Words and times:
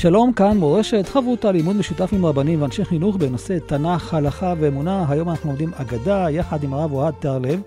שלום, 0.00 0.32
כאן 0.32 0.56
מורשת, 0.56 1.08
חברותה 1.08 1.52
לימוד 1.52 1.76
משותף 1.76 2.10
עם 2.12 2.26
רבנים 2.26 2.62
ואנשי 2.62 2.84
חינוך 2.84 3.16
בנושא 3.16 3.58
תנ"ך, 3.66 4.14
הלכה 4.14 4.54
ואמונה. 4.60 5.04
היום 5.08 5.28
אנחנו 5.28 5.50
לומדים 5.50 5.70
אגדה 5.74 6.26
יחד 6.30 6.64
עם 6.64 6.74
הרב 6.74 6.92
אוהד 6.92 7.14
תרלב, 7.20 7.60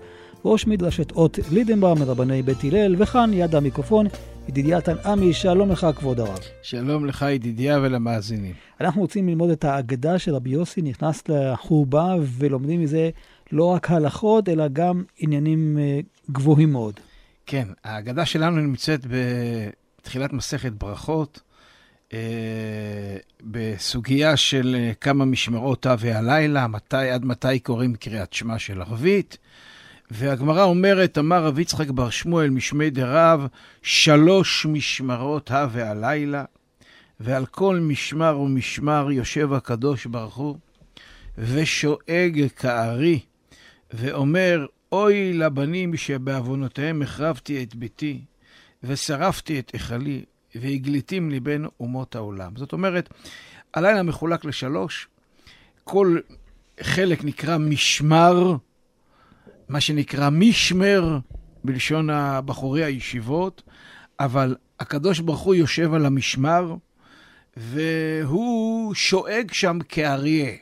ראש 0.44 0.66
מדרשת 0.66 1.12
אות 1.12 1.38
לידנבאום 1.52 1.98
מרבני 1.98 2.42
בית 2.42 2.64
הלל, 2.64 3.02
וכאן 3.02 3.30
יד 3.32 3.54
המיקרופון, 3.54 4.06
ידידיה 4.48 4.80
תנעמי, 4.80 5.32
שלום 5.32 5.70
לך 5.70 5.86
כבוד 5.96 6.20
הרב. 6.20 6.38
שלום 6.62 7.06
לך 7.06 7.24
ידידיה 7.30 7.78
ולמאזינים. 7.78 8.54
אנחנו 8.80 9.00
רוצים 9.00 9.28
ללמוד 9.28 9.50
את 9.50 9.64
האגדה 9.64 10.18
של 10.18 10.34
רבי 10.34 10.50
יוסי, 10.50 10.82
נכנס 10.82 11.22
לחורבה 11.28 12.14
ולומדים 12.38 12.80
מזה 12.80 13.10
לא 13.52 13.64
רק 13.64 13.90
הלכות, 13.90 14.48
אלא 14.48 14.68
גם 14.72 15.02
עניינים 15.18 15.78
אה, 15.78 16.00
גבוהים 16.30 16.72
מאוד. 16.72 17.00
כן, 17.46 17.68
האגדה 17.84 18.24
שלנו 18.24 18.56
נמצאת 18.56 19.06
בתחילת 20.02 20.32
מסכת 20.32 20.72
ברכות. 20.72 21.40
אה, 22.12 23.16
בסוגיה 23.42 24.36
של 24.36 24.76
אה, 24.78 24.92
כמה 25.00 25.24
משמרות 25.24 25.86
הווה 25.86 26.18
הלילה, 26.18 26.66
מתי, 26.66 27.10
עד 27.10 27.24
מתי 27.24 27.58
קוראים 27.58 27.94
קריאת 27.94 28.32
שמע 28.32 28.58
של 28.58 28.80
ערבית. 28.80 29.38
והגמרא 30.10 30.64
אומרת, 30.64 31.18
אמר 31.18 31.44
רב 31.44 31.58
יצחק 31.58 31.90
בר 31.90 32.10
שמואל 32.10 32.50
משמי 32.50 32.90
דרב, 32.90 33.46
שלוש 33.82 34.66
משמרות 34.66 35.50
הווה 35.50 35.90
הלילה, 35.90 36.44
ועל 37.20 37.46
כל 37.46 37.78
משמר 37.80 38.38
ומשמר 38.38 39.10
יושב 39.10 39.52
הקדוש 39.52 40.06
ברוך 40.06 40.34
הוא, 40.34 40.56
ושואג 41.38 42.46
כארי, 42.56 43.20
ואומר, 43.92 44.66
אוי 44.92 45.32
לבנים 45.32 45.96
שבעוונותיהם 45.96 47.02
החרבתי 47.02 47.62
את 47.62 47.74
ביתי, 47.74 48.20
ושרפתי 48.82 49.58
את 49.58 49.70
היכלי, 49.72 50.24
והגליתים 50.54 51.28
מבין 51.28 51.66
אומות 51.80 52.14
העולם. 52.14 52.52
זאת 52.56 52.72
אומרת, 52.72 53.08
הלילה 53.74 54.02
מחולק 54.02 54.44
לשלוש, 54.44 55.08
כל 55.84 56.18
חלק 56.80 57.24
נקרא 57.24 57.58
משמר, 57.58 58.56
מה 59.68 59.80
שנקרא 59.80 60.30
משמר 60.30 61.18
בלשון 61.64 62.10
הבחורי 62.10 62.84
הישיבות, 62.84 63.62
אבל 64.20 64.56
הקדוש 64.80 65.20
ברוך 65.20 65.40
הוא 65.40 65.54
יושב 65.54 65.94
על 65.94 66.06
המשמר, 66.06 66.74
והוא 67.56 68.94
שואג 68.94 69.52
שם 69.52 69.78
כאריה. 69.88 70.52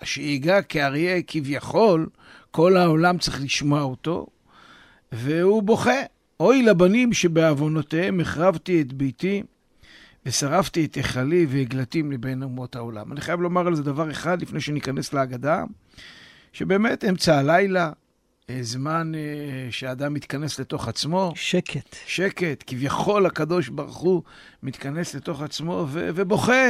השאיגה 0.00 0.62
כאריה 0.62 1.22
כביכול, 1.26 2.08
כל 2.50 2.76
העולם 2.76 3.18
צריך 3.18 3.42
לשמוע 3.42 3.82
אותו, 3.82 4.26
והוא 5.12 5.62
בוכה. 5.62 6.00
אוי 6.40 6.62
לבנים 6.62 7.12
שבעוונותיהם 7.12 8.20
החרבתי 8.20 8.80
את 8.80 8.92
ביתי 8.92 9.42
ושרפתי 10.26 10.84
את 10.84 10.94
היכלי 10.94 11.46
והגלתי 11.48 12.02
מבין 12.02 12.42
אומות 12.42 12.76
העולם. 12.76 13.12
אני 13.12 13.20
חייב 13.20 13.40
לומר 13.40 13.66
על 13.66 13.74
זה 13.74 13.82
דבר 13.82 14.10
אחד 14.10 14.42
לפני 14.42 14.60
שניכנס 14.60 15.12
להגדה, 15.12 15.64
שבאמת 16.52 17.04
אמצע 17.04 17.38
הלילה, 17.38 17.90
אה, 18.50 18.58
זמן 18.62 19.12
אה, 19.14 19.20
שאדם 19.70 20.14
מתכנס 20.14 20.60
לתוך 20.60 20.88
עצמו. 20.88 21.32
שקט. 21.34 21.96
שקט, 22.06 22.64
כביכול 22.66 23.26
הקדוש 23.26 23.68
ברוך 23.68 23.96
הוא 23.96 24.22
מתכנס 24.62 25.14
לתוך 25.14 25.42
עצמו 25.42 25.86
ו- 25.88 26.10
ובוכה 26.14 26.68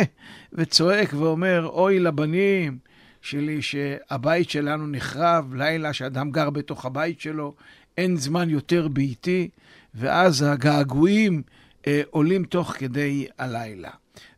וצועק 0.52 1.14
ואומר, 1.14 1.66
אוי 1.66 1.98
לבנים 1.98 2.78
שלי 3.22 3.62
שהבית 3.62 4.50
שלנו 4.50 4.86
נחרב, 4.86 5.54
לילה 5.54 5.92
שאדם 5.92 6.30
גר 6.30 6.50
בתוך 6.50 6.84
הבית 6.84 7.20
שלו, 7.20 7.54
אין 7.98 8.16
זמן 8.16 8.50
יותר 8.50 8.88
ביתי, 8.88 9.48
ואז 9.94 10.42
הגעגועים 10.42 11.42
אה, 11.86 12.02
עולים 12.10 12.44
תוך 12.44 12.70
כדי 12.70 13.26
הלילה. 13.38 13.90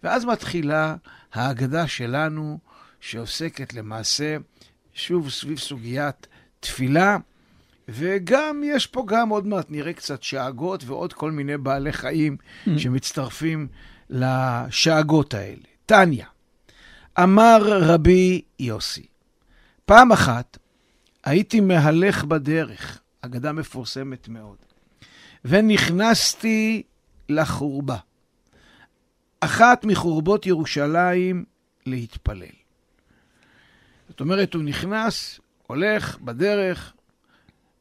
ואז 0.03 0.25
מתחילה 0.25 0.97
ההגדה 1.32 1.87
שלנו, 1.87 2.59
שעוסקת 3.00 3.75
למעשה, 3.75 4.37
שוב, 4.94 5.31
סביב 5.31 5.59
סוגיית 5.59 6.26
תפילה, 6.60 7.16
וגם, 7.88 8.62
יש 8.64 8.87
פה 8.87 9.04
גם 9.06 9.28
עוד 9.28 9.47
מעט 9.47 9.66
נראה 9.70 9.93
קצת 9.93 10.22
שאגות 10.22 10.84
ועוד 10.87 11.12
כל 11.12 11.31
מיני 11.31 11.56
בעלי 11.56 11.93
חיים 11.93 12.37
mm. 12.37 12.70
שמצטרפים 12.76 13.69
לשאגות 14.10 15.34
האלה. 15.34 15.62
טניה, 15.87 16.26
אמר 17.22 17.60
רבי 17.82 18.43
יוסי, 18.59 19.06
פעם 19.84 20.12
אחת 20.12 20.59
הייתי 21.25 21.60
מהלך 21.60 22.25
בדרך, 22.25 23.00
אגדה 23.25 23.53
מפורסמת 23.53 24.29
מאוד, 24.29 24.57
ונכנסתי 25.45 26.83
לחורבה. 27.29 27.97
אחת 29.41 29.85
מחורבות 29.85 30.47
ירושלים 30.47 31.45
להתפלל. 31.87 32.47
זאת 34.09 34.21
אומרת, 34.21 34.55
הוא 34.55 34.62
נכנס, 34.62 35.41
הולך 35.67 36.19
בדרך, 36.19 36.93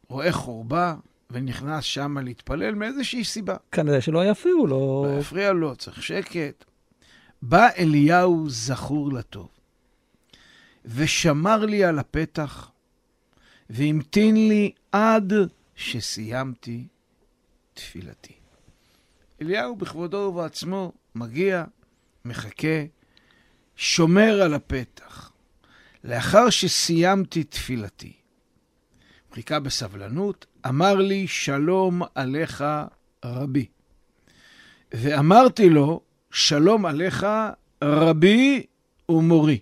רואה 0.08 0.32
חורבה, 0.32 0.96
ונכנס 1.32 1.84
שמה 1.84 2.22
להתפלל 2.22 2.76
מאיזושהי 2.76 3.24
סיבה. 3.24 3.56
כנראה 3.72 4.02
שלא 4.02 4.26
יפריעו 4.26 4.68
לו. 4.68 5.06
לא 5.08 5.20
יפריע 5.20 5.52
לו, 5.54 5.76
צריך 5.76 6.04
שקט. 6.04 6.66
בא 7.42 7.68
אליהו 7.78 8.50
זכור 8.50 9.14
לטוב, 9.14 9.50
ושמר 10.86 11.66
לי 11.66 11.84
על 11.84 12.00
הפתח, 12.00 12.72
והמתין 13.74 14.48
לי 14.48 14.72
עד 14.92 15.34
שסיימתי 15.76 16.88
תפילתי. 17.74 18.34
אליהו 19.42 19.76
בכבודו 19.76 20.18
ובעצמו 20.18 20.92
מגיע, 21.16 21.64
מחכה, 22.26 22.84
שומר 23.76 24.42
על 24.42 24.54
הפתח. 24.54 25.32
לאחר 26.04 26.50
שסיימתי 26.50 27.44
תפילתי, 27.44 28.14
חיכה 29.34 29.60
בסבלנות, 29.60 30.46
אמר 30.68 30.96
לי, 30.96 31.28
שלום 31.28 32.02
עליך 32.16 32.64
רבי. 33.26 33.66
ואמרתי 34.92 35.70
לו, 35.70 36.02
שלום 36.32 36.86
עליך 36.86 37.26
רבי 37.84 38.66
ומורי. 39.10 39.60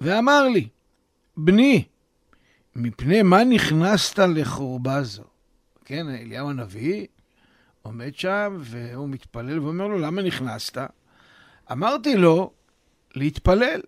ואמר 0.00 0.48
לי, 0.48 0.68
בני, 1.36 1.84
מפני 2.78 3.22
מה 3.22 3.44
נכנסת 3.44 4.18
לחורבה 4.18 5.02
זו? 5.02 5.22
כן, 5.84 6.08
אליהו 6.08 6.50
הנביא 6.50 7.06
עומד 7.82 8.14
שם 8.14 8.56
והוא 8.60 9.08
מתפלל 9.08 9.58
ואומר 9.58 9.86
לו, 9.86 9.98
למה 9.98 10.22
נכנסת? 10.22 10.78
אמרתי 11.72 12.16
לו, 12.16 12.50
להתפלל. 13.14 13.80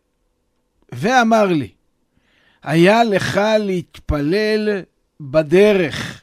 ואמר 0.93 1.47
לי, 1.47 1.71
היה 2.63 3.05
לך 3.05 3.41
להתפלל 3.59 4.83
בדרך. 5.21 6.23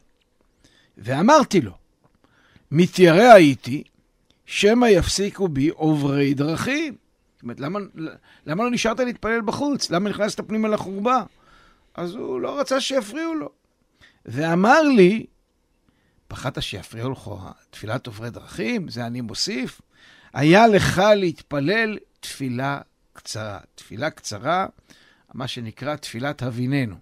ואמרתי 0.98 1.62
לו, 1.62 1.78
מתיירא 2.72 3.34
הייתי, 3.34 3.84
שמא 4.46 4.86
יפסיקו 4.86 5.48
בי 5.48 5.70
עוברי 5.70 6.34
דרכים. 6.34 6.96
זאת 7.36 7.44
אומרת, 7.44 7.60
למה, 7.60 7.80
למה 8.46 8.64
לא 8.64 8.72
נשארת 8.72 9.00
להתפלל 9.00 9.42
בחוץ? 9.42 9.92
למה 9.92 10.10
נכנסת 10.10 10.48
פנימה 10.48 10.68
לחורבה? 10.68 11.24
אז 11.98 12.16
הוא 12.16 12.42
לא 12.42 12.60
רצה 12.60 12.82
שיפריעו 12.82 13.36
לו. 13.36 13.50
ואמר 14.26 14.82
לי, 14.82 15.26
פחדת 16.28 16.62
שיפריעו 16.62 17.12
לך 17.12 17.30
תפילת 17.70 18.08
עוברי 18.08 18.30
דרכים? 18.30 18.90
זה 18.90 19.06
אני 19.06 19.22
מוסיף. 19.22 19.82
היה 20.34 20.68
לך 20.68 21.02
להתפלל 21.16 21.98
תפילה 22.20 22.80
קצרה. 23.14 23.60
תפילה 23.76 24.10
קצרה, 24.10 24.68
מה 25.34 25.48
שנקרא 25.48 25.96
תפילת 25.96 26.42
הביננו. 26.42 26.96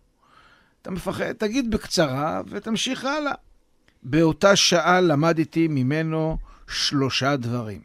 אתה 0.81 0.91
מפחד, 0.91 1.31
תגיד 1.31 1.71
בקצרה 1.71 2.41
ותמשיך 2.47 3.05
הלאה. 3.05 3.33
באותה 4.03 4.55
שעה 4.55 5.01
למדתי 5.01 5.67
ממנו 5.67 6.37
שלושה 6.67 7.35
דברים. 7.35 7.81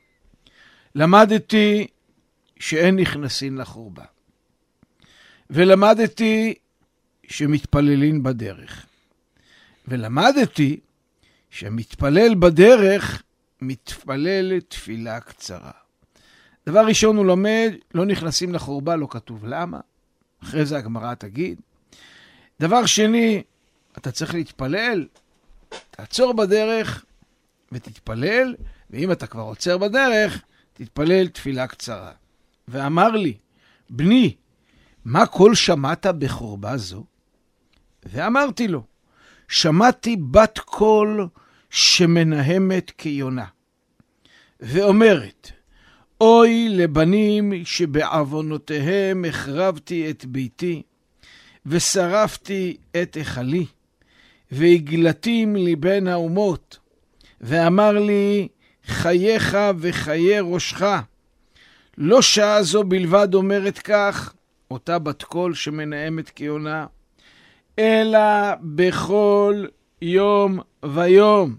למדתי 0.94 1.86
שאין 2.58 2.96
נכנסים 2.96 3.58
לחורבה. 3.58 4.04
ולמדתי 5.50 6.54
שמתפללים 7.30 8.22
בדרך. 8.22 8.86
ולמדתי 9.88 10.80
שמתפלל 11.50 12.34
בדרך, 12.34 13.22
מתפלל 13.60 14.60
תפילה 14.60 15.20
קצרה. 15.20 15.70
דבר 16.66 16.86
ראשון 16.86 17.16
הוא 17.16 17.26
לומד, 17.26 17.72
לא 17.94 18.06
נכנסים 18.06 18.54
לחורבה, 18.54 18.96
לא 18.96 19.06
כתוב 19.10 19.44
למה. 19.44 19.80
אחרי 20.42 20.66
זה 20.66 20.76
הגמרא 20.76 21.14
תגיד. 21.14 21.60
דבר 22.60 22.86
שני, 22.86 23.42
אתה 23.98 24.12
צריך 24.12 24.34
להתפלל, 24.34 25.06
תעצור 25.90 26.32
בדרך 26.32 27.04
ותתפלל, 27.72 28.54
ואם 28.90 29.12
אתה 29.12 29.26
כבר 29.26 29.42
עוצר 29.42 29.78
בדרך, 29.78 30.42
תתפלל 30.72 31.28
תפילה 31.28 31.66
קצרה. 31.66 32.12
ואמר 32.68 33.08
לי, 33.10 33.34
בני, 33.90 34.34
מה 35.04 35.26
כל 35.26 35.54
שמעת 35.54 36.06
בחורבה 36.06 36.76
זו? 36.76 37.04
ואמרתי 38.06 38.68
לו, 38.68 38.82
שמעתי 39.48 40.16
בת 40.16 40.58
קול 40.58 41.28
שמנהמת 41.70 42.90
כיונה, 42.98 43.44
ואומרת, 44.60 45.50
אוי 46.20 46.68
לבנים 46.68 47.52
שבעוונותיהם 47.64 49.24
החרבתי 49.24 50.10
את 50.10 50.24
ביתי, 50.24 50.82
ושרפתי 51.66 52.76
את 53.02 53.14
היכלי, 53.14 53.66
והגלתים 54.50 55.56
מבין 55.58 56.06
האומות, 56.06 56.78
ואמר 57.40 57.92
לי, 57.92 58.48
חייך 58.84 59.58
וחיי 59.78 60.40
ראשך. 60.40 60.82
לא 61.98 62.22
שעה 62.22 62.62
זו 62.62 62.84
בלבד 62.84 63.34
אומרת 63.34 63.78
כך, 63.78 64.34
אותה 64.70 64.98
בת 64.98 65.22
קול 65.22 65.54
שמנהמת 65.54 66.30
כיונה, 66.30 66.86
אלא 67.78 68.54
בכל 68.60 69.64
יום 70.02 70.60
ויום. 70.84 71.56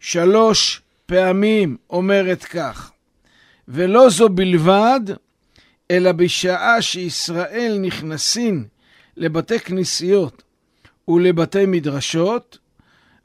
שלוש 0.00 0.82
פעמים 1.06 1.76
אומרת 1.90 2.44
כך. 2.44 2.92
ולא 3.68 4.10
זו 4.10 4.28
בלבד, 4.28 5.00
אלא 5.90 6.12
בשעה 6.12 6.82
שישראל 6.82 7.78
נכנסים 7.80 8.68
לבתי 9.16 9.60
כנסיות 9.60 10.42
ולבתי 11.08 11.66
מדרשות, 11.66 12.58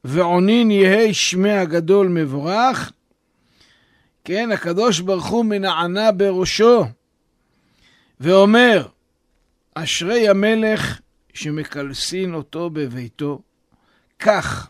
ועונין 0.03 0.71
יהא 0.71 1.13
שמי 1.13 1.51
הגדול 1.51 2.07
מבורך, 2.07 2.91
כן, 4.23 4.51
הקדוש 4.51 4.99
ברוך 4.99 5.25
הוא 5.25 5.45
מנענה 5.45 6.11
בראשו, 6.11 6.85
ואומר, 8.19 8.87
אשרי 9.73 10.29
המלך 10.29 10.99
שמקלסין 11.33 12.33
אותו 12.33 12.69
בביתו. 12.69 13.41
כך, 14.19 14.69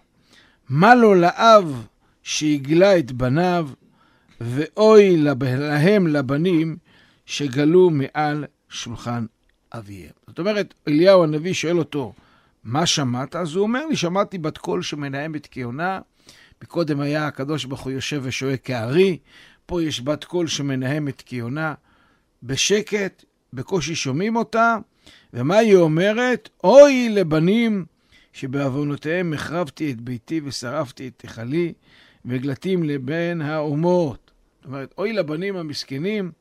מה 0.69 0.95
לו 0.95 1.15
לאב 1.15 1.87
שהגלה 2.23 2.97
את 2.99 3.11
בניו, 3.11 3.69
ואוי 4.41 5.17
להם 5.17 6.07
לבנים 6.07 6.77
שגלו 7.25 7.89
מעל 7.89 8.45
שולחן 8.69 9.25
אביהם. 9.73 10.11
זאת 10.27 10.39
אומרת, 10.39 10.73
אליהו 10.87 11.23
הנביא 11.23 11.53
שואל 11.53 11.79
אותו, 11.79 12.13
מה 12.63 12.85
שמעת? 12.85 13.35
אז 13.35 13.55
הוא 13.55 13.63
אומר 13.63 13.85
לי, 13.85 13.95
שמעתי 13.95 14.37
בת 14.37 14.57
קול 14.57 14.81
שמנהמת 14.81 15.47
כהונה. 15.51 15.99
מקודם 16.63 16.99
היה 16.99 17.27
הקדוש 17.27 17.65
ברוך 17.65 17.81
הוא 17.81 17.91
יושב 17.91 18.21
ושואג 18.23 18.57
כארי, 18.63 19.17
פה 19.65 19.83
יש 19.83 20.01
בת 20.01 20.23
קול 20.23 20.47
שמנהמת 20.47 21.23
כהונה. 21.25 21.73
בשקט, 22.43 23.23
בקושי 23.53 23.95
שומעים 23.95 24.35
אותה, 24.35 24.77
ומה 25.33 25.57
היא 25.57 25.75
אומרת? 25.75 26.49
אוי 26.63 27.09
לבנים 27.09 27.85
שבעוונותיהם 28.33 29.33
החרבתי 29.33 29.91
את 29.91 30.01
ביתי 30.01 30.41
ושרפתי 30.43 31.07
את 31.07 31.21
היכלי, 31.21 31.73
וגלתים 32.25 32.83
לבין 32.83 33.41
האומות. 33.41 34.31
זאת 34.55 34.65
אומרת, 34.65 34.93
אוי 34.97 35.13
לבנים 35.13 35.55
המסכנים, 35.55 36.31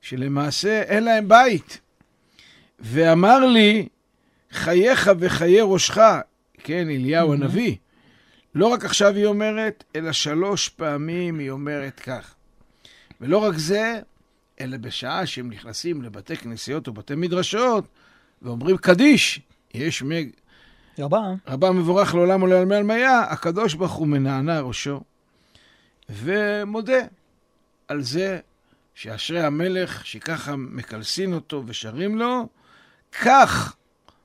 שלמעשה 0.00 0.82
אין 0.82 1.04
להם 1.04 1.28
בית. 1.28 1.80
ואמר 2.80 3.46
לי, 3.46 3.88
חייך 4.50 5.10
וחיי 5.18 5.60
ראשך, 5.62 5.98
כן, 6.58 6.88
אליהו 6.90 7.32
הנביא. 7.32 7.76
לא 8.54 8.66
רק 8.66 8.84
עכשיו 8.84 9.14
היא 9.14 9.26
אומרת, 9.26 9.84
אלא 9.96 10.12
שלוש 10.12 10.68
פעמים 10.68 11.38
היא 11.38 11.50
אומרת 11.50 12.00
כך. 12.00 12.34
ולא 13.20 13.38
רק 13.38 13.56
זה, 13.56 14.00
אלא 14.60 14.76
בשעה 14.76 15.26
שהם 15.26 15.50
נכנסים 15.50 16.02
לבתי 16.02 16.36
כנסיות 16.36 16.88
ובתי 16.88 17.14
מדרשות 17.14 17.84
ואומרים 18.42 18.76
קדיש, 18.76 19.40
יש 19.74 20.02
מג... 20.02 20.28
רבה. 20.98 21.20
רבה 21.48 21.72
מבורך 21.72 22.14
לעולם 22.14 22.42
ולעלמי 22.42 22.76
עלמיה, 22.76 23.20
הקדוש 23.20 23.74
ברוך 23.74 23.92
הוא 23.92 24.06
מנענע 24.06 24.60
ראשו 24.60 25.00
ומודה 26.10 27.00
על 27.88 28.02
זה 28.02 28.40
שאשרי 28.94 29.42
המלך 29.42 30.06
שככה 30.06 30.56
מקלסין 30.56 31.32
אותו 31.32 31.62
ושרים 31.66 32.18
לו, 32.18 32.48
כך 33.22 33.76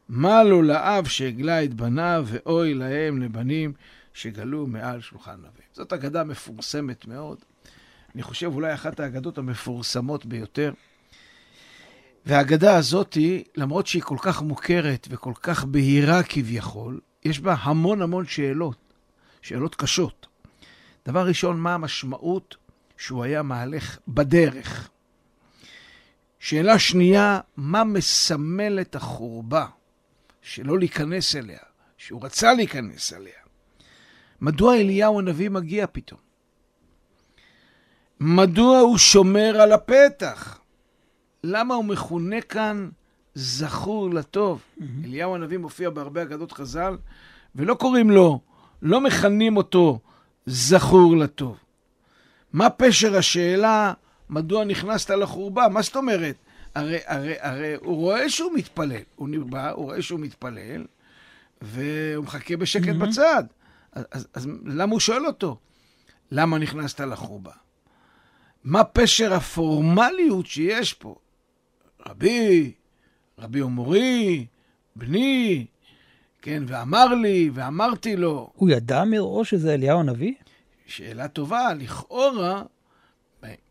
מה 0.09 0.43
לו 0.43 0.61
לאב 0.61 1.07
שהגלה 1.07 1.63
את 1.63 1.73
בניו, 1.73 2.25
ואוי 2.27 2.73
להם 2.73 3.21
לבנים 3.21 3.73
שגלו 4.13 4.67
מעל 4.67 5.01
שולחן 5.01 5.37
נביא. 5.37 5.63
זאת 5.73 5.93
אגדה 5.93 6.23
מפורסמת 6.23 7.07
מאוד. 7.07 7.37
אני 8.15 8.23
חושב 8.23 8.51
אולי 8.53 8.73
אחת 8.73 9.00
האגדות 9.00 9.38
המפורסמות 9.38 10.25
ביותר. 10.25 10.73
והאגדה 12.25 12.77
הזאת, 12.77 13.17
למרות 13.56 13.88
שהיא 13.88 14.01
כל 14.01 14.17
כך 14.21 14.41
מוכרת 14.41 15.07
וכל 15.12 15.33
כך 15.41 15.63
בהירה 15.63 16.23
כביכול, 16.23 17.00
יש 17.25 17.39
בה 17.39 17.56
המון 17.59 18.01
המון 18.01 18.25
שאלות, 18.25 18.77
שאלות 19.41 19.75
קשות. 19.75 20.27
דבר 21.06 21.27
ראשון, 21.27 21.59
מה 21.59 21.73
המשמעות 21.73 22.56
שהוא 22.97 23.23
היה 23.23 23.44
מהלך 23.44 24.00
בדרך? 24.07 24.89
שאלה 26.39 26.79
שנייה, 26.79 27.39
מה 27.57 27.83
מסמל 27.83 28.79
את 28.81 28.95
החורבה? 28.95 29.65
שלא 30.41 30.79
להיכנס 30.79 31.35
אליה, 31.35 31.59
שהוא 31.97 32.25
רצה 32.25 32.53
להיכנס 32.53 33.13
אליה. 33.13 33.39
מדוע 34.41 34.75
אליהו 34.75 35.19
הנביא 35.19 35.50
מגיע 35.50 35.85
פתאום? 35.91 36.25
מדוע 38.19 38.79
הוא 38.79 38.97
שומר 38.97 39.62
על 39.62 39.71
הפתח? 39.71 40.59
למה 41.44 41.75
הוא 41.75 41.85
מכונה 41.85 42.41
כאן 42.41 42.89
זכור 43.35 44.09
לטוב? 44.09 44.62
Mm-hmm. 44.62 44.83
אליהו 45.06 45.35
הנביא 45.35 45.57
מופיע 45.57 45.89
בהרבה 45.89 46.21
אגדות 46.21 46.51
חז"ל, 46.51 46.97
ולא 47.56 47.73
קוראים 47.73 48.09
לו, 48.09 48.39
לא 48.81 49.01
מכנים 49.01 49.57
אותו 49.57 50.00
זכור 50.45 51.17
לטוב. 51.17 51.57
מה 52.53 52.69
פשר 52.69 53.17
השאלה, 53.17 53.94
מדוע 54.29 54.63
נכנסת 54.63 55.09
לחורבה? 55.09 55.68
מה 55.68 55.81
זאת 55.81 55.95
אומרת? 55.95 56.35
הרי, 56.75 56.99
הרי, 57.06 57.35
הרי 57.40 57.73
הוא 57.75 57.95
רואה 57.95 58.30
שהוא 58.30 58.54
מתפלל. 58.54 59.01
הוא 59.16 59.30
נרבע, 59.30 59.69
הוא 59.69 59.85
רואה 59.85 60.01
שהוא 60.01 60.19
מתפלל, 60.19 60.85
והוא 61.61 62.23
מחכה 62.23 62.57
בשקט 62.57 62.87
mm-hmm. 62.87 63.07
בצד. 63.07 63.44
אז, 63.92 64.04
אז, 64.11 64.28
אז 64.33 64.47
למה 64.66 64.92
הוא 64.92 64.99
שואל 64.99 65.25
אותו? 65.25 65.57
למה 66.31 66.57
נכנסת 66.57 66.99
לחורבה? 66.99 67.51
מה 68.66 68.84
פשר 68.84 69.34
הפורמליות 69.34 70.45
שיש 70.45 70.94
פה? 70.94 71.16
רבי, 72.07 72.72
רבי 73.40 73.62
ומורי, 73.62 74.45
בני, 74.95 75.66
כן, 76.42 76.64
ואמר 76.68 77.06
לי, 77.06 77.50
ואמרתי 77.54 78.16
לו. 78.16 78.52
הוא 78.56 78.69
ידע 78.69 79.04
מראש 79.04 79.50
שזה 79.50 79.74
אליהו 79.74 80.00
הנביא? 80.00 80.34
שאלה 80.86 81.28
טובה, 81.28 81.74
לכאורה, 81.74 82.64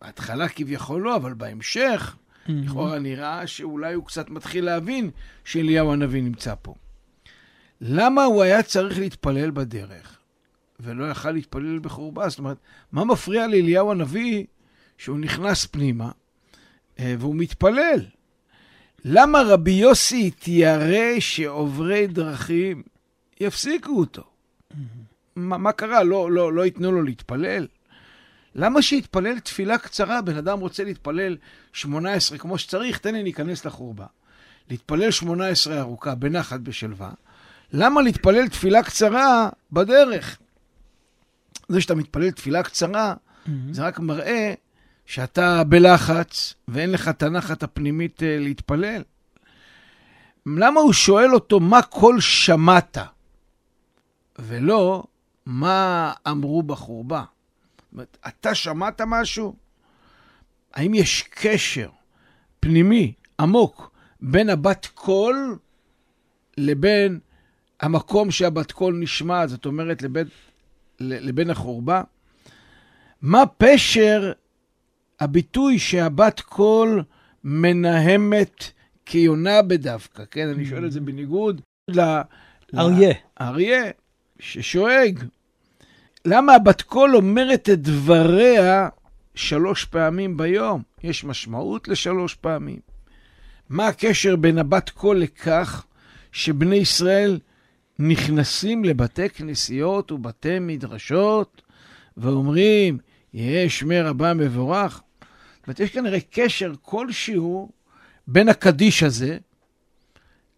בהתחלה 0.02 0.48
כביכול 0.48 1.02
לא, 1.02 1.16
אבל 1.16 1.34
בהמשך, 1.34 2.16
mm-hmm. 2.16 2.52
לכאורה 2.52 2.98
נראה 2.98 3.46
שאולי 3.46 3.94
הוא 3.94 4.04
קצת 4.04 4.30
מתחיל 4.30 4.64
להבין 4.64 5.10
שאליהו 5.44 5.92
הנביא 5.92 6.22
נמצא 6.22 6.54
פה. 6.62 6.74
למה 7.80 8.24
הוא 8.24 8.42
היה 8.42 8.62
צריך 8.62 8.98
להתפלל 8.98 9.50
בדרך, 9.50 10.18
ולא 10.80 11.10
יכל 11.10 11.30
להתפלל 11.30 11.78
בחורבה? 11.78 12.28
זאת 12.28 12.38
אומרת, 12.38 12.56
מה 12.92 13.04
מפריע 13.04 13.46
לאליהו 13.46 13.90
הנביא 13.90 14.44
שהוא 14.98 15.18
נכנס 15.18 15.66
פנימה 15.66 16.10
אה, 16.98 17.14
והוא 17.18 17.36
מתפלל? 17.36 18.00
למה 19.04 19.42
רבי 19.42 19.70
יוסי 19.70 20.26
התיירא 20.26 21.20
שעוברי 21.20 22.06
דרכים 22.06 22.82
יפסיקו 23.40 23.98
אותו? 23.98 24.22
Mm-hmm. 24.22 24.76
מה, 25.36 25.58
מה 25.58 25.72
קרה? 25.72 26.02
לא, 26.02 26.30
לא, 26.30 26.52
לא 26.52 26.64
ייתנו 26.64 26.92
לו 26.92 27.02
להתפלל? 27.02 27.66
למה 28.54 28.82
שיתפלל 28.82 29.38
תפילה 29.38 29.78
קצרה? 29.78 30.22
בן 30.22 30.36
אדם 30.36 30.60
רוצה 30.60 30.84
להתפלל 30.84 31.36
18 31.72 32.38
כמו 32.38 32.58
שצריך, 32.58 32.98
תן 32.98 33.14
לי 33.14 33.22
להיכנס 33.22 33.64
לחורבה. 33.64 34.06
להתפלל 34.70 35.10
18 35.10 35.80
ארוכה, 35.80 36.14
בנחת, 36.14 36.60
בשלווה. 36.60 37.10
למה 37.72 38.02
להתפלל 38.02 38.48
תפילה 38.48 38.82
קצרה 38.82 39.48
בדרך? 39.72 40.38
זה 41.68 41.80
שאתה 41.80 41.94
מתפלל 41.94 42.30
תפילה 42.30 42.62
קצרה, 42.62 43.14
mm-hmm. 43.14 43.50
זה 43.70 43.82
רק 43.82 43.98
מראה 43.98 44.54
שאתה 45.06 45.64
בלחץ 45.64 46.54
ואין 46.68 46.92
לך 46.92 47.08
את 47.08 47.22
הנחת 47.22 47.62
הפנימית 47.62 48.20
uh, 48.20 48.24
להתפלל. 48.24 49.02
למה 50.46 50.80
הוא 50.80 50.92
שואל 50.92 51.34
אותו 51.34 51.60
מה 51.60 51.82
כל 51.82 52.20
שמעת, 52.20 52.98
ולא 54.38 55.04
מה 55.46 56.12
אמרו 56.28 56.62
בחורבה? 56.62 57.24
אומרת, 57.92 58.18
אתה 58.28 58.54
שמעת 58.54 59.00
משהו? 59.00 59.54
האם 60.74 60.94
יש 60.94 61.22
קשר 61.30 61.88
פנימי 62.60 63.12
עמוק 63.40 63.90
בין 64.20 64.50
הבת 64.50 64.86
קול 64.94 65.58
לבין 66.56 67.18
המקום 67.80 68.30
שהבת 68.30 68.72
קול 68.72 68.94
נשמע, 68.94 69.46
זאת 69.46 69.66
אומרת 69.66 70.02
לבין, 70.02 70.26
לבין 71.00 71.50
החורבה? 71.50 72.02
מה 73.22 73.46
פשר 73.46 74.32
הביטוי 75.20 75.78
שהבת 75.78 76.40
קול 76.40 77.02
מנהמת 77.44 78.70
כיונה 79.06 79.62
בדווקא, 79.62 80.22
כן? 80.30 80.48
אני 80.48 80.66
שואל 80.66 80.86
את 80.86 80.92
זה 80.92 81.00
בניגוד 81.00 81.60
ל... 81.90 82.00
אריה. 82.78 83.14
אריה, 83.40 83.82
ששואג. 84.38 85.18
למה 86.24 86.54
הבת 86.54 86.82
קול 86.82 87.16
אומרת 87.16 87.70
את 87.70 87.82
דבריה 87.82 88.88
שלוש 89.34 89.84
פעמים 89.84 90.36
ביום? 90.36 90.82
יש 91.02 91.24
משמעות 91.24 91.88
לשלוש 91.88 92.34
פעמים. 92.34 92.78
מה 93.68 93.88
הקשר 93.88 94.36
בין 94.36 94.58
הבת 94.58 94.90
קול 94.90 95.18
לכך 95.18 95.84
שבני 96.32 96.76
ישראל 96.76 97.38
נכנסים 97.98 98.84
לבתי 98.84 99.28
כנסיות 99.28 100.12
ובתי 100.12 100.58
מדרשות 100.58 101.62
ואומרים, 102.16 102.98
יהא 103.34 103.68
שמי 103.68 104.00
רבה 104.00 104.34
מבורך? 104.34 105.02
זאת 105.56 105.66
אומרת, 105.66 105.80
יש 105.80 105.90
כנראה 105.90 106.18
קשר 106.30 106.72
כלשהו 106.82 107.70
בין 108.26 108.48
הקדיש 108.48 109.02
הזה 109.02 109.38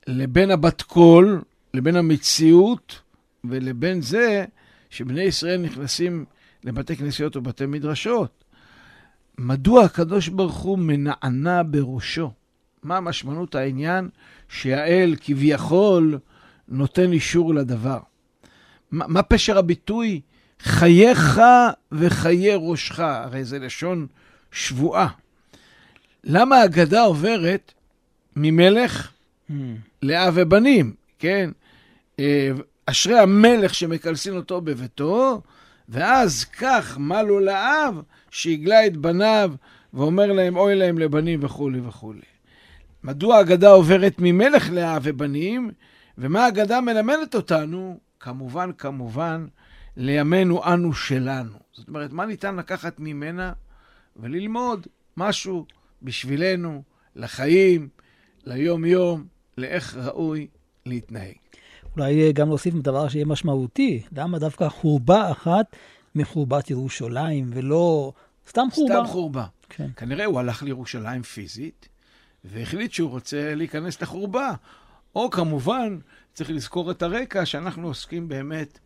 לבין 0.07 0.51
הבת 0.51 0.83
קול, 0.83 1.43
לבין 1.75 1.97
המציאות 1.97 3.01
ולבין 3.45 4.01
זה 4.01 4.45
שבני 4.91 5.23
ישראל 5.23 5.61
נכנסים 5.61 6.25
לבתי 6.65 6.97
כנסיות 6.97 7.37
ובתי 7.37 7.67
מדרשות. 7.67 8.45
מדוע 9.39 9.85
הקדוש 9.85 10.29
ברוך 10.29 10.57
הוא 10.57 10.79
מנענה 10.79 11.63
בראשו? 11.63 12.31
מה 12.83 13.01
משמעות 13.01 13.55
העניין 13.55 14.09
שהאל 14.49 15.15
כביכול 15.21 16.19
נותן 16.69 17.13
אישור 17.13 17.55
לדבר? 17.55 17.99
מה, 18.91 19.07
מה 19.09 19.23
פשר 19.23 19.59
הביטוי 19.59 20.21
חייך 20.61 21.41
וחיי 21.93 22.53
ראשך? 22.57 23.01
הרי 23.01 23.45
זה 23.45 23.59
לשון 23.59 24.07
שבועה. 24.53 25.09
למה 26.25 26.57
ההגדה 26.57 27.03
עוברת 27.03 27.73
ממלך 28.37 29.13
Mm. 29.51 29.53
לאב 30.03 30.33
ובנים, 30.37 30.95
כן? 31.19 31.51
אה, 32.21 32.51
אשרי 32.87 33.19
המלך 33.19 33.75
שמקלסין 33.75 34.37
אותו 34.37 34.61
בביתו, 34.61 35.43
ואז 35.89 36.45
כך 36.45 36.97
מה 37.01 37.23
לו 37.23 37.41
לאב 37.41 38.03
שהגלה 38.31 38.87
את 38.87 38.97
בניו 38.97 39.53
ואומר 39.95 40.33
להם 40.33 40.57
אוי 40.57 40.75
להם 40.75 40.99
לבנים 40.99 41.41
וכולי 41.43 41.81
וכולי. 41.81 42.21
מדוע 43.05 43.37
ההגדה 43.37 43.69
עוברת 43.69 44.15
ממלך 44.19 44.71
לאב 44.71 45.03
ובנים, 45.05 45.71
ומה 46.19 46.45
ההגדה 46.45 46.81
מלמדת 46.81 47.35
אותנו? 47.35 47.99
כמובן, 48.21 48.71
כמובן, 48.79 49.47
לימינו 49.97 50.65
אנו 50.65 50.95
שלנו. 50.95 51.59
זאת 51.73 51.89
אומרת, 51.89 52.13
מה 52.13 52.27
ניתן 52.27 52.57
לקחת 52.57 52.95
ממנה 52.99 53.53
וללמוד 54.17 54.87
משהו 55.17 55.67
בשבילנו, 56.03 56.83
לחיים, 57.17 57.89
ליום-יום, 58.45 59.25
לאיך 59.59 59.97
ראוי 59.97 60.47
להתנהג. 60.87 61.35
אולי 61.97 62.33
גם 62.33 62.49
להוסיף 62.49 62.75
דבר 62.75 63.09
שיהיה 63.09 63.25
משמעותי. 63.25 64.03
למה 64.13 64.39
דווקא 64.39 64.69
חורבה 64.69 65.31
אחת 65.31 65.77
מחורבת 66.15 66.71
ירושלים, 66.71 67.51
ולא 67.55 68.13
סתם 68.49 68.67
חורבה? 68.73 68.95
סתם 68.95 69.07
חורבה. 69.07 69.47
כן. 69.69 69.89
כנראה 69.97 70.25
הוא 70.25 70.41
הלך 70.41 70.63
לירושלים 70.63 71.23
פיזית, 71.23 71.89
והחליט 72.45 72.93
שהוא 72.93 73.11
רוצה 73.11 73.55
להיכנס 73.55 74.03
לחורבה. 74.03 74.55
או 75.15 75.31
כמובן, 75.31 75.99
צריך 76.35 76.51
לזכור 76.51 76.91
את 76.91 77.03
הרקע 77.03 77.47
שאנחנו 77.47 77.89
עוסקים 77.89 78.29
באמת 78.29 78.79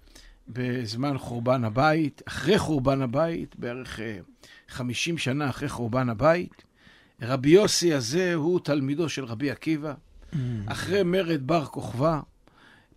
בזמן 0.53 1.19
חורבן 1.19 1.65
הבית, 1.65 2.23
אחרי 2.29 2.59
חורבן 2.59 3.03
הבית, 3.03 3.57
בערך 3.59 4.01
אה, 4.01 4.19
50 4.69 5.19
שנה 5.19 5.51
אחרי 5.51 5.69
חורבן 5.69 6.09
הבית. 6.09 6.65
רבי 7.23 7.51
יוסי 7.51 7.95
הזה 7.95 8.35
הוא 8.35 8.61
תלמידו 8.61 9.09
של 9.09 9.25
רבי 9.25 9.51
עקיבא. 9.51 9.95
Mm. 10.33 10.37
אחרי 10.67 11.03
מרד 11.03 11.47
בר 11.47 11.65
כוכבא, 11.65 12.21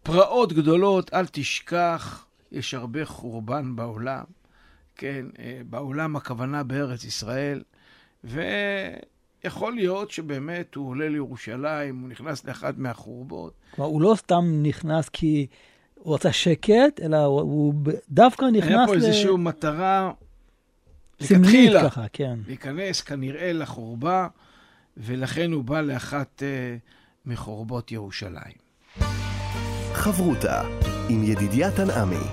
פרעות 0.04 0.54
גדולות, 0.54 1.14
אל 1.14 1.26
תשכח, 1.32 2.26
יש 2.52 2.74
הרבה 2.74 3.06
חורבן 3.06 3.76
בעולם, 3.76 4.24
כן, 4.96 5.26
אה, 5.40 5.62
בעולם 5.70 6.16
הכוונה 6.16 6.64
בארץ 6.64 7.04
ישראל, 7.04 7.64
ויכול 8.24 9.74
להיות 9.74 10.12
שבאמת 10.12 10.76
הוא 10.76 10.90
עולה 10.90 11.10
לירושלים, 11.10 12.00
הוא 12.00 12.10
נכנס 12.10 12.46
לאחת 12.46 12.78
מהחורבות. 12.78 13.54
כלומר, 13.76 13.92
הוא 13.92 14.02
לא 14.02 14.16
סתם 14.18 14.44
נכנס 14.64 15.10
כי 15.10 15.48
הוא 16.04 16.16
רצה 16.16 16.32
שקט, 16.32 17.00
אלא 17.04 17.18
הוא, 17.18 17.42
הוא 17.42 17.74
דווקא 18.10 18.46
נכנס 18.46 18.70
היה 18.70 18.86
פה 18.88 18.94
ל... 18.94 18.96
איזושהי 18.96 19.38
מטרה, 19.38 20.12
סמלית 21.22 21.72
ככה, 21.84 22.06
כן. 22.14 22.40
להיכנס 22.48 23.02
כנראה 23.02 23.54
לחורבה, 23.54 24.28
ולכן 24.98 25.52
הוא 25.52 25.64
בא 25.64 25.82
לאחת 25.82 26.44
אה, 26.44 26.76
מחורבות 27.26 27.92
ירושלים. 27.92 28.64
חברותה 29.94 30.62
עם 31.10 31.24
ידידיה 31.24 31.72
תנעמי. 31.72 32.26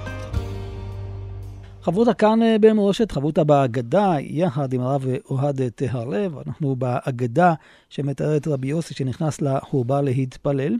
חברותה 1.83 2.15
כאן 2.15 2.43
אה, 2.43 2.57
במורשת, 2.61 3.13
חברותה 3.13 3.45
בהגדה, 3.45 4.17
יחד 4.21 4.73
עם 4.73 4.81
הרב 4.81 5.05
אוהד 5.31 5.69
טהרלב. 5.69 6.39
אנחנו 6.47 6.77
בהגדה 6.77 7.55
שמתארת 7.91 8.49
רבי 8.49 8.69
יוסי 8.69 8.95
שנכנס 8.95 9.41
לחורבה 9.43 10.01
להתפלל. 10.01 10.77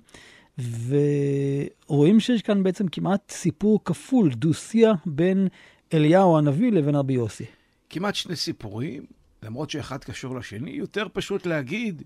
ורואים 0.59 2.21
שיש 2.21 2.43
כאן 2.43 2.63
בעצם 2.63 2.89
כמעט 2.89 3.31
סיפור 3.31 3.81
כפול, 3.85 4.31
דו-שיח 4.31 4.97
בין 5.07 5.49
אליהו 5.95 6.39
הנביא 6.39 6.73
לבין 6.73 6.95
רבי 6.95 7.13
יוסי. 7.13 7.45
כמעט 7.91 8.15
שני 8.15 8.37
סיפורים, 8.37 9.07
למרות 9.43 9.71
שאחד 9.71 10.05
קשור 10.05 10.37
לשני, 10.37 10.71
יותר 10.71 11.07
פשוט 11.13 11.47
להגיד, 11.47 12.03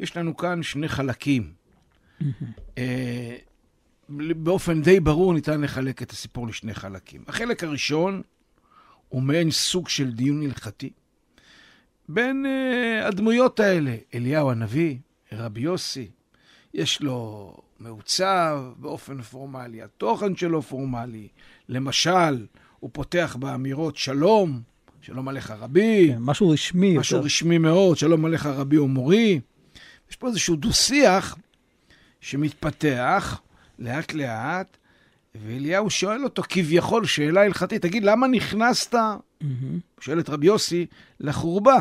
יש 0.00 0.16
לנו 0.16 0.36
כאן 0.36 0.62
שני 0.62 0.88
חלקים. 0.88 1.52
אה, 2.78 3.36
באופן 4.08 4.82
די 4.82 5.00
ברור 5.00 5.34
ניתן 5.34 5.60
לחלק 5.60 6.02
את 6.02 6.10
הסיפור 6.10 6.46
לשני 6.46 6.74
חלקים. 6.74 7.24
החלק 7.26 7.64
הראשון 7.64 8.22
הוא 9.08 9.22
מעין 9.22 9.50
סוג 9.50 9.88
של 9.88 10.12
דיון 10.12 10.42
הלכתי 10.42 10.90
בין 12.08 12.46
uh, 12.46 13.06
הדמויות 13.06 13.60
האלה, 13.60 13.96
אליהו 14.14 14.50
הנביא, 14.50 14.96
רבי 15.32 15.60
יוסי, 15.60 16.10
יש 16.74 17.02
לו 17.02 17.56
מעוצב 17.80 18.62
באופן 18.76 19.22
פורמלי, 19.22 19.82
התוכן 19.82 20.36
שלו 20.36 20.62
פורמלי. 20.62 21.28
למשל, 21.68 22.46
הוא 22.80 22.90
פותח 22.92 23.36
באמירות 23.40 23.96
שלום, 23.96 24.60
שלום 25.00 25.28
עליך 25.28 25.50
רבי, 25.50 26.08
כן, 26.12 26.18
משהו 26.20 26.50
רשמי 26.50 26.98
משהו 26.98 27.16
יותר. 27.16 27.26
רשמי 27.26 27.58
מאוד, 27.58 27.98
שלום 27.98 28.24
עליך 28.24 28.46
רבי 28.46 28.78
ומורי. 28.78 29.40
יש 30.10 30.16
פה 30.16 30.28
איזשהו 30.28 30.56
דו-שיח 30.56 31.36
שמתפתח 32.20 33.40
לאט 33.78 34.12
לאט, 34.12 34.76
ואליהו 35.34 35.90
שואל 35.90 36.24
אותו 36.24 36.42
כביכול 36.48 37.06
שאלה 37.06 37.42
הלכתית, 37.42 37.82
תגיד, 37.82 38.04
למה 38.04 38.26
נכנסת, 38.26 38.94
מהמם. 38.94 39.78
שואל 40.00 40.20
את 40.20 40.28
רבי 40.28 40.46
יוסי, 40.46 40.86
לחורבה? 41.20 41.76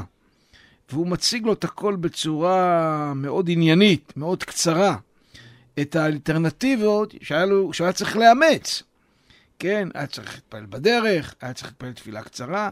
והוא 0.92 1.08
מציג 1.08 1.46
לו 1.46 1.54
את 1.54 1.64
הכל 1.64 1.96
בצורה 1.96 3.14
מאוד 3.16 3.50
עניינית, 3.50 4.14
מאוד 4.18 4.44
קצרה. 4.44 4.98
את 5.82 5.96
האלטרנטיבות 5.96 7.14
שהיה, 7.22 7.46
לו, 7.46 7.74
שהיה 7.74 7.94
צריך 7.94 8.18
לאמץ. 8.18 8.84
כן, 9.60 9.88
היה 9.94 10.08
צריך 10.08 10.36
להתפלל 10.36 10.66
בדרך, 10.66 11.36
היה 11.42 11.54
צריך 11.54 11.68
להתפלל 11.68 11.92
תפילה 11.92 12.22
קצרה. 12.22 12.72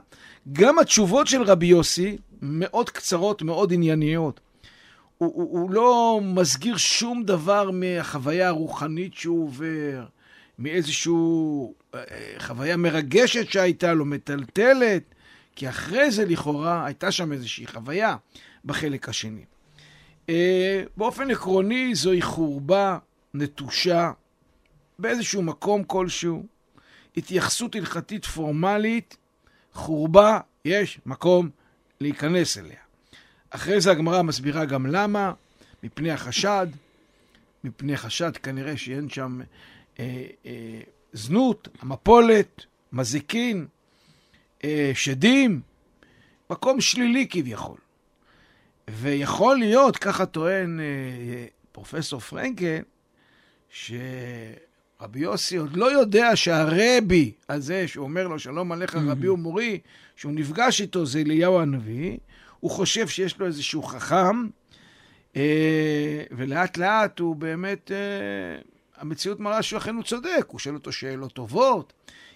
גם 0.54 0.80
התשובות 0.80 1.28
של 1.28 1.42
רבי 1.44 1.66
יוסי 1.66 2.18
מאוד 2.42 2.90
קצרות, 2.90 3.42
מאוד 3.42 3.74
ענייניות. 3.74 4.40
הוא, 5.18 5.32
הוא, 5.36 5.60
הוא 5.60 5.72
לא 5.72 6.20
מסגיר 6.24 6.78
שום 6.78 7.24
דבר 7.24 7.72
מהחוויה 7.72 8.48
הרוחנית 8.48 9.14
שהוא 9.14 9.44
עובר, 9.44 10.06
מאיזושהי 10.60 11.14
חוויה 12.38 12.78
מרגשת 12.78 13.50
שהייתה 13.50 13.94
לו, 13.94 14.06
מטלטלת, 14.06 15.04
כי 15.56 15.70
אחרי 15.70 16.12
זה 16.12 16.26
לכאורה 16.26 16.86
הייתה 16.86 17.12
שם 17.12 17.32
איזושהי 17.32 17.68
חוויה 17.68 18.16
בחלק 18.66 19.10
השני. 19.10 19.46
אה, 20.30 20.84
באופן 20.98 21.32
עקרוני 21.32 21.96
זוהי 21.96 22.22
חורבה 22.22 22.98
נטושה 23.34 24.12
באיזשהו 25.00 25.42
מקום 25.42 25.84
כלשהו, 25.84 26.46
התייחסות 27.18 27.76
הלכתית 27.76 28.26
פורמלית, 28.26 29.18
חורבה, 29.74 30.40
יש 30.66 31.00
מקום 31.06 31.50
להיכנס 32.02 32.58
אליה. 32.58 32.78
אחרי 33.50 33.82
זה 33.82 33.92
הגמרא 33.92 34.22
מסבירה 34.22 34.66
גם 34.66 34.86
למה, 34.86 35.34
מפני 35.84 36.12
החשד, 36.12 36.68
מפני 37.64 37.98
חשד 37.98 38.38
כנראה 38.38 38.78
שאין 38.78 39.10
שם 39.10 39.40
אה, 40.00 40.26
אה, 40.46 40.82
זנות, 41.14 41.68
המפולת, 41.82 42.66
מזיקין, 42.94 43.68
אה, 44.64 44.92
שדים, 44.94 45.62
מקום 46.50 46.82
שלילי 46.82 47.28
כביכול. 47.30 47.78
ויכול 48.90 49.58
להיות, 49.58 49.98
ככה 49.98 50.26
טוען 50.26 50.80
אה, 50.80 51.46
פרופסור 51.72 52.20
פרנקל, 52.20 52.80
שרבי 53.70 55.20
יוסי 55.20 55.58
עוד 55.58 55.78
לא 55.78 55.92
יודע 55.92 56.36
שהרבי 56.36 57.32
הזה, 57.50 57.88
שהוא 57.88 58.04
אומר 58.04 58.28
לו 58.28 58.40
שלום 58.40 58.72
עליך 58.72 58.96
רבי 58.96 59.28
ומורי, 59.28 59.80
שהוא 60.16 60.32
נפגש 60.32 60.82
איתו, 60.82 61.06
זה 61.06 61.20
אליהו 61.20 61.60
הנביא, 61.60 62.18
הוא 62.60 62.72
חושב 62.72 63.08
שיש 63.08 63.40
לו 63.40 63.46
איזשהו 63.46 63.84
חכם, 63.84 64.48
אה, 65.36 66.24
ולאט 66.32 66.78
לאט 66.78 67.20
הוא 67.20 67.36
באמת, 67.36 67.92
אה, 67.92 68.62
המציאות 68.98 69.40
מראה 69.40 69.62
שהוא 69.62 69.78
אכן 69.78 69.96
הוא 69.96 70.04
צודק, 70.04 70.46
הוא 70.48 70.60
שואל 70.60 70.76
אותו 70.76 70.92
שאלות 70.92 71.34
טובות, 71.34 71.94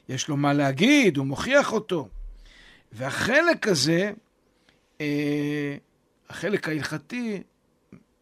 יש 0.10 0.28
לו 0.28 0.38
מה 0.38 0.54
להגיד, 0.54 1.18
הוא 1.18 1.26
מוכיח 1.26 1.74
אותו. 1.74 2.08
והחלק 2.92 3.68
הזה, 3.68 4.12
אה, 5.02 5.76
החלק 6.30 6.68
ההלכתי, 6.68 7.44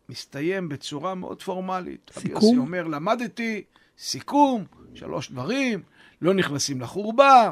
מסתיים 0.09 0.69
בצורה 0.69 1.15
מאוד 1.15 1.41
פורמלית. 1.41 2.11
סיכום? 2.13 2.35
רבי 2.35 2.45
יוסי 2.45 2.57
אומר, 2.57 2.83
למדתי, 2.83 3.63
סיכום, 3.97 4.65
שלוש 4.93 5.31
דברים, 5.31 5.83
לא 6.21 6.33
נכנסים 6.33 6.81
לחורבה, 6.81 7.51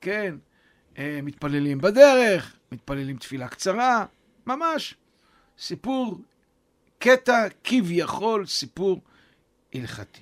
כן, 0.00 0.34
אה, 0.98 1.20
מתפללים 1.22 1.78
בדרך, 1.78 2.56
מתפללים 2.72 3.16
תפילה 3.16 3.48
קצרה, 3.48 4.06
ממש 4.46 4.94
סיפור, 5.58 6.20
קטע 6.98 7.46
כביכול 7.64 8.46
סיפור 8.46 9.00
הלכתי. 9.74 10.20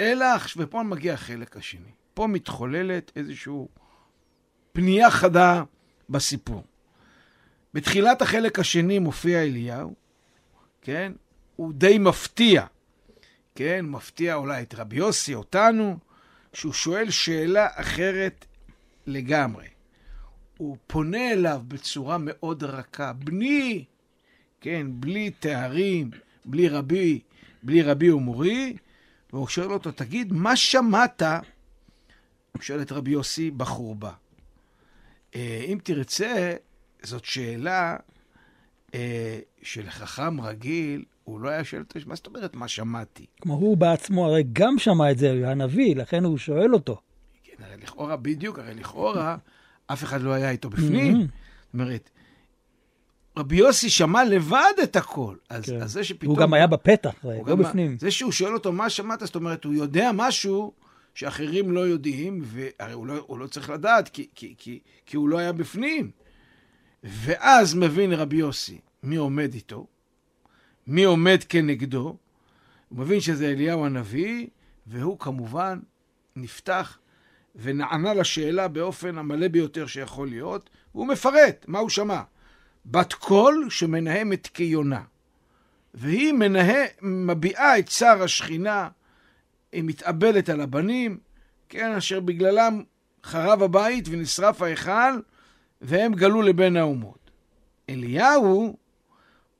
אלא, 0.00 0.26
ופה 0.56 0.82
מגיע 0.82 1.14
החלק 1.14 1.56
השני. 1.56 1.90
פה 2.14 2.26
מתחוללת 2.26 3.12
איזושהי 3.16 3.52
פנייה 4.72 5.10
חדה 5.10 5.62
בסיפור. 6.08 6.64
בתחילת 7.76 8.22
החלק 8.22 8.58
השני 8.58 8.98
מופיע 8.98 9.42
אליהו, 9.42 9.94
כן? 10.82 11.12
הוא 11.56 11.72
די 11.72 11.98
מפתיע, 11.98 12.66
כן? 13.54 13.84
מפתיע 13.84 14.34
אולי 14.34 14.62
את 14.62 14.74
רבי 14.74 14.96
יוסי, 14.96 15.34
אותנו, 15.34 15.98
שהוא 16.52 16.72
שואל 16.72 17.10
שאלה 17.10 17.68
אחרת 17.74 18.46
לגמרי. 19.06 19.66
הוא 20.56 20.76
פונה 20.86 21.32
אליו 21.32 21.60
בצורה 21.68 22.16
מאוד 22.20 22.62
רכה. 22.64 23.12
בני, 23.12 23.84
כן, 24.60 24.86
בלי 24.90 25.30
תארים, 25.30 26.10
בלי 26.44 26.68
רבי, 26.68 27.20
בלי 27.62 27.82
רבי 27.82 28.10
ומורי, 28.10 28.76
והוא 29.32 29.48
שואל 29.48 29.72
אותו, 29.72 29.92
תגיד, 29.92 30.32
מה 30.32 30.56
שמעת? 30.56 31.22
הוא 31.22 32.62
שואל 32.62 32.82
את 32.82 32.92
רבי 32.92 33.10
יוסי 33.10 33.50
בחורבה. 33.50 34.12
אה, 35.34 35.64
אם 35.66 35.78
תרצה, 35.82 36.54
זאת 37.02 37.24
שאלה 37.24 37.96
אה, 38.94 39.38
של 39.62 39.90
חכם 39.90 40.40
רגיל, 40.40 41.04
הוא 41.24 41.40
לא 41.40 41.48
היה 41.48 41.64
שואל 41.64 41.82
אותו, 41.82 41.98
מה 42.06 42.14
זאת 42.14 42.26
אומרת 42.26 42.56
מה 42.56 42.68
שמעתי? 42.68 43.26
כמו 43.40 43.54
הוא 43.54 43.76
בעצמו 43.76 44.26
הרי 44.26 44.44
גם 44.52 44.78
שמע 44.78 45.10
את 45.10 45.18
זה, 45.18 45.50
הנביא, 45.50 45.96
לכן 45.96 46.24
הוא 46.24 46.38
שואל 46.38 46.74
אותו. 46.74 47.00
כן, 47.44 47.64
הרי 47.64 47.76
לכאורה, 47.82 48.16
בדיוק, 48.16 48.58
הרי 48.58 48.74
לכאורה, 48.74 49.36
אף 49.86 50.04
אחד 50.04 50.20
לא 50.20 50.32
היה 50.32 50.50
איתו 50.50 50.70
בפנים. 50.70 51.20
זאת 51.20 51.28
אומרת, 51.74 52.10
רבי 53.36 53.56
יוסי 53.56 53.90
שמע 53.90 54.24
לבד 54.24 54.72
את 54.82 54.96
הכל. 54.96 55.36
אז, 55.50 55.64
כן. 55.64 55.82
אז 55.82 55.92
זה 55.92 56.04
שפתאום... 56.04 56.30
הוא 56.30 56.38
גם 56.38 56.54
היה 56.54 56.66
בפתח, 56.66 57.14
לא 57.24 57.44
גם- 57.44 57.58
בפנים. 57.58 57.96
זה 58.00 58.10
שהוא 58.10 58.32
שואל 58.32 58.54
אותו 58.54 58.72
מה 58.72 58.90
שמעת, 58.90 59.20
זאת 59.20 59.34
אומרת, 59.34 59.64
הוא 59.64 59.74
יודע 59.74 60.10
משהו 60.14 60.72
שאחרים 61.14 61.72
לא 61.72 61.80
יודעים, 61.80 62.42
והרי 62.44 62.92
הוא 62.92 63.06
לא, 63.06 63.14
הוא 63.26 63.38
לא 63.38 63.46
צריך 63.46 63.70
לדעת, 63.70 64.08
כי, 64.08 64.28
כי, 64.34 64.54
כי, 64.58 64.80
כי 65.06 65.16
הוא 65.16 65.28
לא 65.28 65.38
היה 65.38 65.52
בפנים. 65.52 66.10
ואז 67.06 67.74
מבין 67.74 68.12
רבי 68.12 68.36
יוסי 68.36 68.80
מי 69.02 69.16
עומד 69.16 69.54
איתו, 69.54 69.86
מי 70.86 71.04
עומד 71.04 71.38
כנגדו, 71.48 72.16
הוא 72.88 72.98
מבין 72.98 73.20
שזה 73.20 73.46
אליהו 73.46 73.86
הנביא, 73.86 74.46
והוא 74.86 75.18
כמובן 75.18 75.78
נפתח 76.36 76.98
ונענה 77.56 78.14
לשאלה 78.14 78.68
באופן 78.68 79.18
המלא 79.18 79.48
ביותר 79.48 79.86
שיכול 79.86 80.28
להיות, 80.28 80.70
והוא 80.94 81.08
מפרט 81.08 81.64
מה 81.68 81.78
הוא 81.78 81.90
שמע. 81.90 82.20
בת 82.86 83.12
קול 83.12 83.66
שמנהמת 83.70 84.46
כיונה. 84.46 85.02
והיא 85.94 86.32
מנה... 86.32 86.72
מביעה 87.02 87.78
את 87.78 87.88
צער 87.88 88.22
השכינה, 88.22 88.88
היא 89.72 89.82
מתאבלת 89.84 90.48
על 90.48 90.60
הבנים, 90.60 91.18
כן, 91.68 91.92
אשר 91.92 92.20
בגללם 92.20 92.82
חרב 93.24 93.62
הבית 93.62 94.04
ונשרף 94.10 94.62
ההיכל, 94.62 95.20
והם 95.80 96.14
גלו 96.14 96.42
לבין 96.42 96.76
האומות. 96.76 97.30
אליהו 97.90 98.76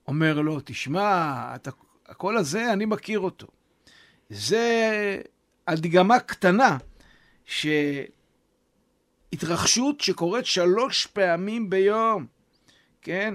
אומר 0.08 0.40
לו, 0.40 0.60
תשמע, 0.64 1.52
אתה, 1.54 1.70
הקול 2.06 2.36
הזה, 2.36 2.72
אני 2.72 2.84
מכיר 2.84 3.20
אותו. 3.20 3.46
זה 4.30 5.20
הדגמה 5.66 6.20
קטנה, 6.20 6.78
שהתרחשות 9.32 10.00
שקורית 10.00 10.46
שלוש 10.46 11.06
פעמים 11.06 11.70
ביום, 11.70 12.26
כן? 13.02 13.34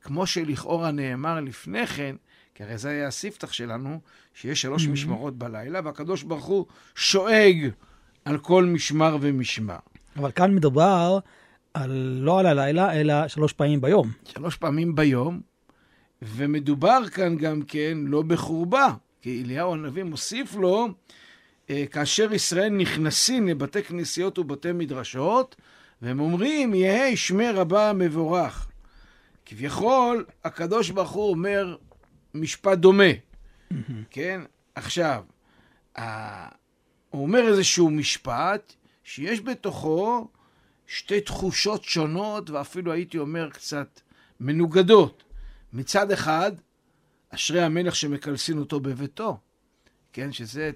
כמו 0.00 0.26
שלכאורה 0.26 0.90
נאמר 0.90 1.40
לפני 1.40 1.86
כן, 1.86 2.16
כי 2.54 2.62
הרי 2.62 2.78
זה 2.78 2.88
היה 2.88 3.06
הספתח 3.06 3.52
שלנו, 3.52 4.00
שיש 4.34 4.62
שלוש 4.62 4.86
משמרות 4.86 5.38
בלילה, 5.38 5.80
והקדוש 5.84 6.22
ברוך 6.22 6.44
הוא 6.44 6.66
שואג 6.94 7.68
על 8.24 8.38
כל 8.38 8.64
משמר 8.64 9.16
ומשמר. 9.20 9.78
אבל 10.16 10.30
כאן 10.32 10.54
מדובר 10.54 11.18
על, 11.76 12.18
לא 12.20 12.40
על 12.40 12.46
הלילה, 12.46 12.92
אלא 13.00 13.28
שלוש 13.28 13.52
פעמים 13.52 13.80
ביום. 13.80 14.10
שלוש 14.24 14.56
פעמים 14.56 14.94
ביום, 14.94 15.40
ומדובר 16.22 17.08
כאן 17.08 17.36
גם 17.36 17.62
כן 17.62 17.98
לא 18.04 18.22
בחורבה, 18.22 18.88
כי 19.22 19.42
אליהו 19.44 19.72
הנביא 19.72 20.02
מוסיף 20.02 20.54
לו, 20.54 20.88
אה, 21.70 21.84
כאשר 21.90 22.32
ישראל 22.32 22.68
נכנסים 22.68 23.48
לבתי 23.48 23.82
כנסיות 23.82 24.38
ובתי 24.38 24.72
מדרשות, 24.72 25.56
והם 26.02 26.20
אומרים, 26.20 26.74
יהא 26.74 27.16
שמי 27.16 27.50
רבה 27.50 27.92
מבורך. 27.92 28.68
כביכול, 29.46 30.24
הקדוש 30.44 30.90
ברוך 30.90 31.10
הוא 31.10 31.30
אומר 31.30 31.76
משפט 32.34 32.78
דומה, 32.78 33.12
כן? 34.10 34.40
עכשיו, 34.74 35.24
הוא 37.10 37.22
אומר 37.22 37.48
איזשהו 37.48 37.90
משפט 37.90 38.72
שיש 39.04 39.40
בתוכו 39.40 40.28
שתי 40.86 41.20
תחושות 41.20 41.84
שונות, 41.84 42.50
ואפילו 42.50 42.92
הייתי 42.92 43.18
אומר 43.18 43.50
קצת 43.50 44.00
מנוגדות. 44.40 45.22
מצד 45.72 46.10
אחד, 46.10 46.52
אשרי 47.30 47.62
המלך 47.62 47.96
שמקלסין 47.96 48.58
אותו 48.58 48.80
בביתו, 48.80 49.38
כן? 50.12 50.32
שזה 50.32 50.70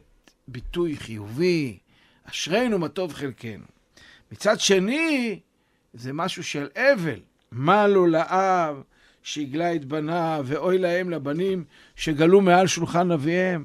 ביטוי 0.48 0.96
חיובי, 0.96 1.78
אשרינו 2.24 2.78
מה 2.78 2.88
טוב 2.88 3.12
חלקנו. 3.12 3.64
מצד 4.32 4.60
שני, 4.60 5.40
זה 5.94 6.12
משהו 6.12 6.44
של 6.44 6.68
אבל. 6.76 7.20
מה 7.50 7.86
לו 7.86 8.06
לאב 8.06 8.82
שהגלה 9.22 9.74
את 9.74 9.84
בניו, 9.84 10.44
ואוי 10.48 10.78
להם 10.78 11.10
לבנים 11.10 11.64
שגלו 11.96 12.40
מעל 12.40 12.66
שולחן 12.66 13.10
אביהם. 13.10 13.64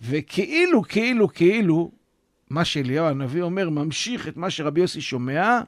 וכאילו, 0.00 0.82
כאילו, 0.82 1.28
כאילו, 1.28 1.90
מה 2.50 2.64
שאליהו 2.64 3.06
הנביא 3.06 3.42
אומר, 3.42 3.70
ממשיך 3.70 4.28
את 4.28 4.36
מה 4.36 4.50
שרבי 4.50 4.80
יוסי 4.80 5.00
שומע, 5.00 5.60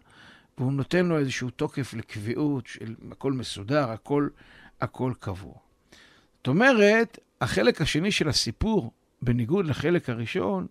והוא 0.58 0.72
נותן 0.72 1.06
לו 1.06 1.18
איזשהו 1.18 1.50
תוקף 1.50 1.94
לקביעות 1.94 2.66
של 2.66 2.94
הכל 3.10 3.32
מסודר, 3.32 3.90
הכל, 3.90 4.28
הכל 4.80 5.12
קבוע. 5.20 5.54
זאת 6.36 6.46
אומרת, 6.46 7.18
החלק 7.40 7.80
השני 7.80 8.12
של 8.12 8.28
הסיפור, 8.28 8.92
בניגוד 9.22 9.66
לחלק 9.66 10.10
הראשון, 10.10 10.66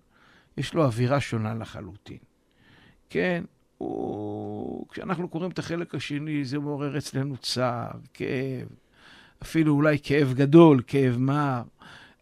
יש 0.58 0.74
לו 0.74 0.84
אווירה 0.84 1.20
שונה 1.20 1.54
לחלוטין. 1.54 2.18
כן, 3.10 3.44
הוא... 3.78 4.86
כשאנחנו 4.90 5.30
קוראים 5.30 5.52
את 5.52 5.60
החלק 5.60 5.96
השני, 5.96 6.46
זה 6.46 6.60
מעורר 6.60 6.98
אצלנו 6.98 7.38
צער, 7.38 7.92
כאב, 8.14 8.68
אפילו 9.44 9.74
אולי 9.74 9.98
כאב 10.04 10.34
גדול, 10.34 10.82
כאב 10.88 11.18
מר. 11.18 11.62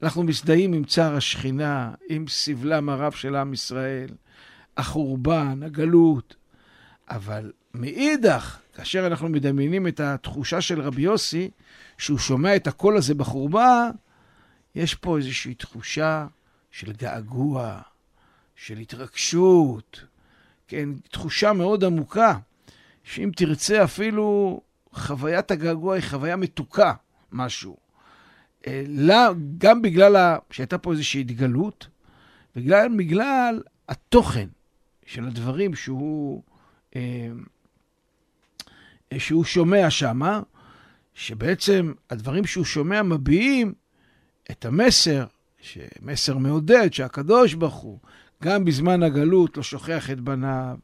אנחנו 0.03 0.23
מזדהים 0.23 0.73
עם 0.73 0.83
צער 0.83 1.15
השכינה, 1.15 1.91
עם 2.09 2.27
סבלם 2.27 2.89
הרב 2.89 3.11
של 3.11 3.35
עם 3.35 3.53
ישראל, 3.53 4.09
החורבן, 4.77 5.63
הגלות. 5.63 6.35
אבל 7.09 7.51
מאידך, 7.73 8.59
כאשר 8.73 9.07
אנחנו 9.07 9.29
מדמיינים 9.29 9.87
את 9.87 9.99
התחושה 9.99 10.61
של 10.61 10.81
רבי 10.81 11.01
יוסי, 11.01 11.49
שהוא 11.97 12.19
שומע 12.19 12.55
את 12.55 12.67
הקול 12.67 12.97
הזה 12.97 13.15
בחורבה, 13.15 13.89
יש 14.75 14.95
פה 14.95 15.17
איזושהי 15.17 15.53
תחושה 15.53 16.27
של 16.71 16.91
געגוע, 16.91 17.81
של 18.55 18.77
התרגשות, 18.77 20.03
כן, 20.67 20.89
תחושה 21.11 21.53
מאוד 21.53 21.83
עמוקה, 21.83 22.37
שאם 23.03 23.31
תרצה 23.35 23.83
אפילו 23.83 24.61
חוויית 24.93 25.51
הגעגוע 25.51 25.95
היא 25.95 26.03
חוויה 26.03 26.35
מתוקה, 26.35 26.93
משהו. 27.31 27.86
אה, 28.67 28.83
לה, 28.87 29.29
גם 29.57 29.81
בגלל 29.81 30.15
ה... 30.15 30.37
שהייתה 30.51 30.77
פה 30.77 30.91
איזושהי 30.91 31.21
התגלות, 31.21 31.87
וגם 32.55 32.97
בגלל 32.97 33.61
התוכן 33.89 34.47
של 35.05 35.27
הדברים 35.27 35.75
שהוא, 35.75 36.43
אה, 36.95 37.29
שהוא 39.17 39.43
שומע 39.43 39.89
שמה, 39.89 40.41
שבעצם 41.13 41.93
הדברים 42.09 42.45
שהוא 42.45 42.65
שומע 42.65 43.03
מביעים 43.03 43.73
את 44.51 44.65
המסר, 44.65 45.25
מסר 46.01 46.37
מעודד, 46.37 46.93
שהקדוש 46.93 47.53
ברוך 47.53 47.75
הוא, 47.75 47.99
גם 48.43 48.65
בזמן 48.65 49.03
הגלות, 49.03 49.57
לא 49.57 49.63
שוכח 49.63 50.11
את 50.11 50.19
בניו, 50.19 50.77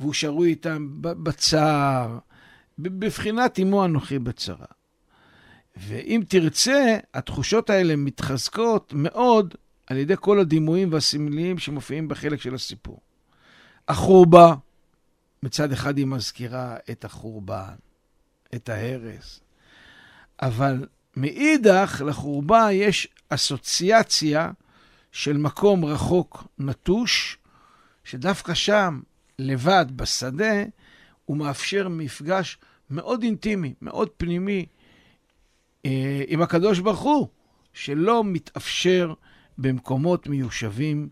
והוא 0.00 0.12
שרוי 0.12 0.50
איתם 0.50 0.88
בצער, 1.00 2.18
בבחינת 2.78 3.58
אמו 3.58 3.84
אנוכי 3.84 4.18
בצרה. 4.18 4.75
ואם 5.76 6.22
תרצה, 6.28 6.98
התחושות 7.14 7.70
האלה 7.70 7.96
מתחזקות 7.96 8.92
מאוד 8.92 9.54
על 9.86 9.96
ידי 9.96 10.14
כל 10.20 10.40
הדימויים 10.40 10.92
והסמליים 10.92 11.58
שמופיעים 11.58 12.08
בחלק 12.08 12.40
של 12.40 12.54
הסיפור. 12.54 13.00
החורבה, 13.88 14.54
מצד 15.42 15.72
אחד 15.72 15.98
היא 15.98 16.06
מזכירה 16.06 16.76
את 16.90 17.04
החורבן, 17.04 17.74
את 18.54 18.68
ההרס, 18.68 19.40
אבל 20.42 20.86
מאידך 21.16 22.02
לחורבה 22.06 22.72
יש 22.72 23.08
אסוציאציה 23.28 24.50
של 25.12 25.36
מקום 25.36 25.84
רחוק 25.84 26.44
נטוש, 26.58 27.38
שדווקא 28.04 28.54
שם, 28.54 29.00
לבד, 29.38 29.86
בשדה, 29.96 30.64
הוא 31.24 31.36
מאפשר 31.36 31.88
מפגש 31.88 32.58
מאוד 32.90 33.22
אינטימי, 33.22 33.74
מאוד 33.82 34.08
פנימי, 34.16 34.66
עם 36.26 36.42
הקדוש 36.42 36.78
ברוך 36.78 37.00
הוא, 37.00 37.28
שלא 37.72 38.24
מתאפשר 38.24 39.14
במקומות 39.58 40.26
מיושבים 40.26 41.08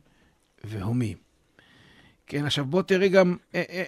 והומים. 0.65 1.17
כן, 2.27 2.47
עכשיו 2.47 2.65
בוא 2.65 2.83
תראה 2.83 3.09
גם 3.09 3.37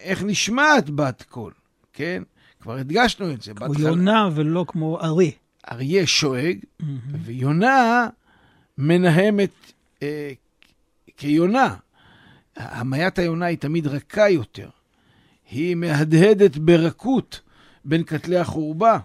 איך 0.04 0.22
נשמעת 0.22 0.90
בת 0.90 1.22
קול, 1.22 1.52
כן? 1.92 2.22
כבר 2.60 2.76
הדגשנו 2.76 3.32
את 3.32 3.42
זה. 3.42 3.54
כמו 3.54 3.74
יונה 3.78 4.28
ולא 4.34 4.64
כמו 4.68 5.00
ארי. 5.00 5.32
אריה 5.70 6.06
שואג, 6.06 6.58
mm-hmm. 6.58 6.84
ויונה 7.24 8.08
מנהמת 8.78 9.72
אה, 10.02 10.30
כיונה. 11.16 11.74
המיית 12.56 13.18
היונה 13.18 13.46
היא 13.46 13.58
תמיד 13.58 13.86
רכה 13.86 14.30
יותר. 14.30 14.68
היא 15.50 15.74
מהדהדת 15.74 16.56
ברכות 16.56 17.40
בין 17.84 18.04
כתלי 18.04 18.36
החורבה, 18.36 18.98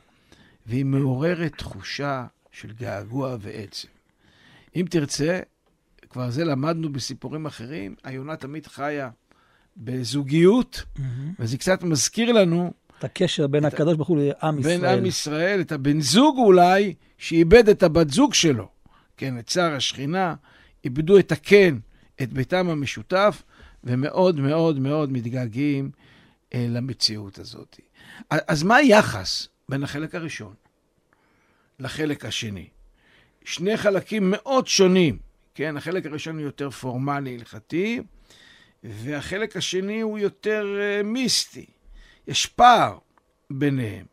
והיא 0.65 0.86
מעוררת 0.86 1.58
תחושה 1.58 2.26
של 2.52 2.71
געגוע 2.71 3.38
ועצם. 3.41 3.88
אם 4.76 4.86
תרצה, 4.89 5.39
כבר 6.10 6.30
זה 6.30 6.43
למדנו 6.43 6.93
בסיפורים 6.93 7.45
אחרים, 7.45 7.95
היונה 8.04 8.36
תמיד 8.36 8.67
חיה 8.67 9.10
בזוגיות, 9.78 10.84
mm-hmm. 10.84 11.02
וזה 11.39 11.58
קצת 11.58 11.84
מזכיר 11.84 12.32
לנו... 12.32 12.74
את 13.00 13.04
הקשר 13.04 13.47
בין 13.47 13.67
את 13.67 13.74
הקדוש 13.74 13.95
ברוך 13.95 14.08
הוא 14.08 14.17
לעם 14.17 14.60
ישראל. 14.60 14.80
בין 14.80 14.86
עם 14.86 15.06
ישראל, 15.06 15.62
את 15.62 15.71
הבן 15.71 16.02
זוג 16.02 16.38
אולי, 16.38 16.93
שאיבד 17.17 17.69
את 17.69 17.84
הבת 17.84 18.10
זוג 18.10 18.34
שלו. 18.34 18.69
כן, 19.17 19.39
את 19.39 19.50
שר 19.50 19.74
השכינה, 19.74 20.36
איבדו 20.84 21.19
את 21.19 21.32
הקן, 21.32 21.78
את 22.21 22.34
ביתם 22.34 22.69
המשותף, 22.69 23.43
ומאוד 23.84 24.39
מאוד 24.39 24.80
מאוד 24.80 25.12
מתגעגעים 25.12 25.91
אה, 26.54 26.65
למציאות 26.69 27.39
הזאת. 27.39 27.80
אז 28.30 28.63
מה 28.63 28.76
היחס 28.76 29.47
בין 29.71 29.84
החלק 29.84 30.15
הראשון 30.15 30.53
לחלק 31.79 32.25
השני? 32.25 32.67
שני 33.43 33.77
חלקים 33.77 34.31
מאוד 34.31 34.67
שונים, 34.67 35.17
כן? 35.55 35.77
החלק 35.77 36.05
הראשון 36.05 36.36
הוא 36.36 36.41
יותר 36.41 36.69
פורמלי, 36.69 37.36
הלכתי, 37.36 38.01
והחלק 38.84 39.57
השני 39.57 40.01
הוא 40.01 40.19
יותר 40.19 40.65
uh, 40.65 41.03
מיסטי. 41.03 41.65
יש 42.27 42.45
פער 42.45 42.97
ביניהם. 43.49 44.05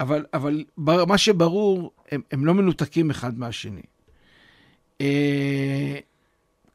אבל, 0.00 0.26
אבל 0.32 0.64
מה 1.06 1.18
שברור, 1.18 1.92
הם, 2.10 2.22
הם 2.30 2.46
לא 2.46 2.54
מנותקים 2.54 3.10
אחד 3.10 3.38
מהשני. 3.38 3.82
Uh, 4.98 5.02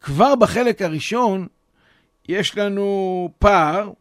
כבר 0.01 0.35
בחלק 0.35 0.81
הראשון 0.81 1.47
יש 2.29 2.57
לנו 2.57 3.29
פער 3.39 3.91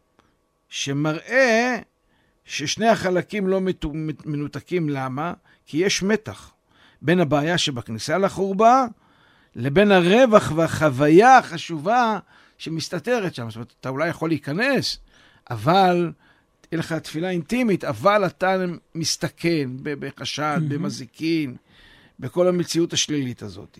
שמראה 0.69 1.79
ששני 2.49 2.87
החלקים 2.87 3.47
לא 3.47 3.61
מנותקים. 4.25 4.89
למה? 4.89 5.33
כי 5.65 5.77
יש 5.77 6.03
מתח 6.03 6.51
בין 7.01 7.19
הבעיה 7.19 7.57
שבכניסה 7.57 8.17
לחורבה 8.17 8.85
לבין 9.55 9.91
הרווח 9.91 10.51
והחוויה 10.55 11.37
החשובה 11.37 12.19
שמסתתרת 12.57 13.35
שם. 13.35 13.49
זאת 13.49 13.55
אומרת, 13.55 13.73
אתה 13.79 13.89
אולי 13.89 14.09
יכול 14.09 14.29
להיכנס, 14.29 14.97
אבל 15.49 16.11
תהיה 16.61 16.79
לך 16.79 16.93
תפילה 16.93 17.29
אינטימית, 17.29 17.83
אבל 17.83 18.25
אתה 18.25 18.55
מסתכן 18.95 19.69
בחשד, 19.83 20.57
mm-hmm. 20.57 20.73
במזיקין, 20.73 21.55
בכל 22.19 22.47
המציאות 22.47 22.93
השלילית 22.93 23.41
הזאת. 23.41 23.79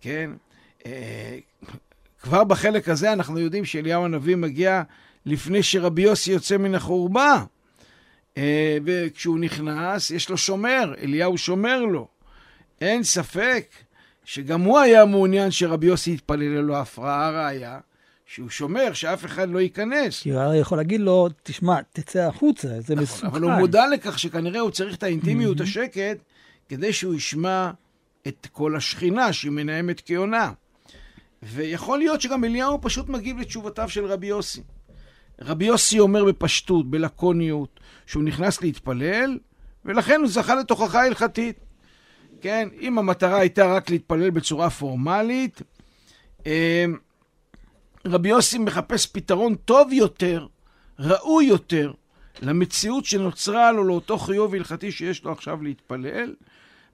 כן? 0.00 0.30
אה, 0.86 1.38
כבר 2.20 2.44
בחלק 2.44 2.88
הזה 2.88 3.12
אנחנו 3.12 3.38
יודעים 3.38 3.64
שאליהו 3.64 4.04
הנביא 4.04 4.36
מגיע 4.36 4.82
לפני 5.26 5.62
שרבי 5.62 6.02
יוסי 6.02 6.32
יוצא 6.32 6.56
מן 6.56 6.74
החורבה. 6.74 7.44
אה, 8.36 8.78
וכשהוא 8.84 9.38
נכנס, 9.38 10.10
יש 10.10 10.30
לו 10.30 10.36
שומר, 10.36 10.94
אליהו 11.02 11.38
שומר 11.38 11.80
לו. 11.80 12.08
אין 12.80 13.02
ספק 13.02 13.66
שגם 14.24 14.60
הוא 14.60 14.78
היה 14.78 15.04
מעוניין 15.04 15.50
שרבי 15.50 15.86
יוסי 15.86 16.12
יתפלל 16.12 16.58
ללא 16.58 16.76
הפרעה 16.76 17.30
ראיה, 17.30 17.78
שהוא 18.26 18.50
שומר, 18.50 18.92
שאף 18.92 19.24
אחד 19.24 19.48
לא 19.48 19.58
ייכנס. 19.58 20.22
כי 20.22 20.30
הוא 20.30 20.40
הרי 20.40 20.58
יכול 20.58 20.78
להגיד 20.78 21.00
לו, 21.00 21.28
תשמע, 21.42 21.80
תצא 21.92 22.18
החוצה, 22.18 22.68
זה 22.68 22.94
נכון, 22.94 23.02
מסוכן. 23.02 23.26
אבל 23.26 23.42
הוא 23.42 23.52
מודע 23.52 23.84
לכך 23.94 24.18
שכנראה 24.18 24.60
הוא 24.60 24.70
צריך 24.70 24.96
את 24.96 25.02
האינטימיות, 25.02 25.60
השקט, 25.60 26.18
כדי 26.68 26.92
שהוא 26.92 27.14
ישמע 27.14 27.70
את 28.28 28.46
כל 28.52 28.76
השכינה 28.76 29.32
שהיא 29.32 29.52
מנהמת 29.52 30.00
כיונה. 30.00 30.52
ויכול 31.42 31.98
להיות 31.98 32.20
שגם 32.20 32.44
אליהו 32.44 32.78
פשוט 32.80 33.08
מגיב 33.08 33.38
לתשובותיו 33.38 33.88
של 33.88 34.04
רבי 34.04 34.26
יוסי. 34.26 34.62
רבי 35.40 35.64
יוסי 35.64 35.98
אומר 35.98 36.24
בפשטות, 36.24 36.90
בלקוניות, 36.90 37.80
שהוא 38.06 38.24
נכנס 38.24 38.62
להתפלל, 38.62 39.38
ולכן 39.84 40.20
הוא 40.20 40.28
זכה 40.28 40.54
לתוכחה 40.54 41.04
הלכתית. 41.04 41.56
כן, 42.40 42.68
אם 42.80 42.98
המטרה 42.98 43.38
הייתה 43.38 43.74
רק 43.74 43.90
להתפלל 43.90 44.30
בצורה 44.30 44.70
פורמלית, 44.70 45.62
אה, 46.46 46.84
רבי 48.06 48.28
יוסי 48.28 48.58
מחפש 48.58 49.06
פתרון 49.06 49.54
טוב 49.54 49.92
יותר, 49.92 50.46
ראוי 50.98 51.44
יותר, 51.44 51.92
למציאות 52.42 53.04
שנוצרה 53.04 53.72
לו, 53.72 53.84
לאותו 53.84 54.18
חיוב 54.18 54.54
הלכתי 54.54 54.92
שיש 54.92 55.24
לו 55.24 55.32
עכשיו 55.32 55.62
להתפלל. 55.62 56.34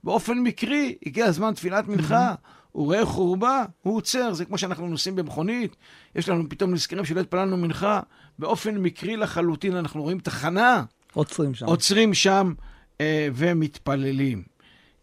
באופן 0.03 0.37
מקרי, 0.37 0.95
הגיע 1.05 1.25
הזמן 1.25 1.53
תפילת 1.53 1.87
מנחה, 1.87 2.35
הוא 2.75 2.85
רואה 2.85 3.05
חורבה, 3.05 3.65
הוא 3.81 3.97
עוצר. 3.97 4.33
זה 4.33 4.45
כמו 4.45 4.57
שאנחנו 4.57 4.87
נוסעים 4.87 5.15
במכונית, 5.15 5.75
יש 6.15 6.29
לנו 6.29 6.49
פתאום 6.49 6.73
נזכרים 6.73 7.05
שלא 7.05 7.19
התפללנו 7.21 7.57
מנחה. 7.57 7.99
באופן 8.39 8.77
מקרי 8.77 9.17
לחלוטין 9.17 9.75
אנחנו 9.75 10.03
רואים 10.03 10.19
תחנה. 10.19 10.83
עוצרים 11.13 11.53
שם. 11.53 11.65
עוצרים 11.65 12.13
שם 12.13 12.53
אה, 13.01 13.27
ומתפללים. 13.35 14.43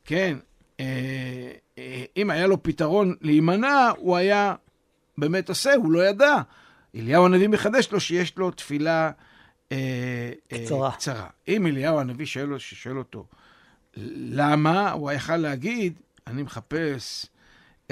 כן, 0.04 0.36
אה, 0.80 1.52
אה, 1.78 2.04
אם 2.16 2.30
היה 2.30 2.46
לו 2.46 2.62
פתרון 2.62 3.14
להימנע, 3.20 3.90
הוא 3.98 4.16
היה 4.16 4.54
באמת 5.18 5.48
עושה, 5.48 5.74
הוא 5.74 5.92
לא 5.92 6.06
ידע. 6.06 6.36
אליהו 6.94 7.24
הנביא 7.24 7.48
מחדש 7.48 7.92
לו 7.92 8.00
שיש 8.00 8.38
לו 8.38 8.50
תפילה 8.50 9.10
אה, 9.72 10.30
קצרה. 10.48 10.86
אה, 10.86 10.92
קצרה. 10.92 11.26
אם 11.48 11.66
אליהו 11.66 12.00
הנביא 12.00 12.26
שואל, 12.26 12.58
שואל 12.58 12.98
אותו, 12.98 13.26
למה? 13.96 14.90
הוא 14.90 15.12
יכל 15.12 15.36
להגיד, 15.36 16.00
אני 16.26 16.42
מחפש 16.42 17.26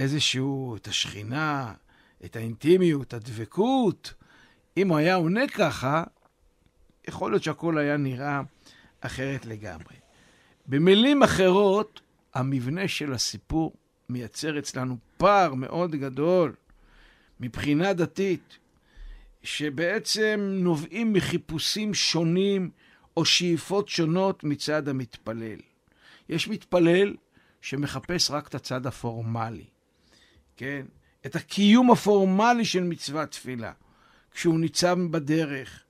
איזשהו, 0.01 0.77
את 0.77 0.89
השכינה, 0.89 1.73
את 2.25 2.37
האינטימיות, 2.37 3.15
הדבקות. 3.15 4.15
אם 4.77 4.89
הוא 4.89 4.99
היה 4.99 5.15
עונה 5.15 5.49
ככה, 5.49 6.05
יכול 7.09 7.33
להיות 7.33 7.43
שהכל 7.43 7.79
היה 7.79 7.97
נראה 7.97 8.41
אחרת 9.01 9.47
לגמרי. 9.47 9.97
במילים 10.67 11.23
אחרות, 11.23 12.01
המבנה 12.35 12.89
של 12.89 13.13
הסיפור 13.13 13.73
מייצר 14.09 14.59
אצלנו 14.59 14.97
פער 15.17 15.55
מאוד 15.55 15.91
גדול 15.97 16.55
מבחינה 17.41 17.93
דתית, 17.93 18.59
שבעצם 19.43 20.41
נובעים 20.53 21.13
מחיפושים 21.13 21.95
שונים 21.95 22.71
או 23.17 23.25
שאיפות 23.25 23.89
שונות 23.89 24.45
מצד 24.45 24.89
המתפלל. 24.89 25.59
יש 26.29 26.49
מתפלל 26.49 27.15
שמחפש 27.61 28.31
רק 28.31 28.49
את 28.49 28.55
הצד 28.55 28.87
הפורמלי, 28.87 29.65
כן? 30.61 30.87
את 31.27 31.37
הקיום 31.37 31.90
הפורמלי 31.90 32.64
של 32.64 32.83
מצוות 32.83 33.31
תפילה. 33.31 33.73
כשהוא 34.31 34.61
ניצב 34.61 34.99
בדרך, 35.11 35.83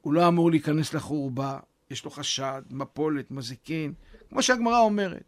הוא 0.00 0.12
לא 0.12 0.28
אמור 0.28 0.50
להיכנס 0.50 0.94
לחורבה, 0.94 1.58
יש 1.90 2.04
לו 2.04 2.10
חשד, 2.10 2.62
מפולת, 2.70 3.30
מזיקין, 3.30 3.92
כמו 4.28 4.42
שהגמרא 4.42 4.78
אומרת. 4.78 5.22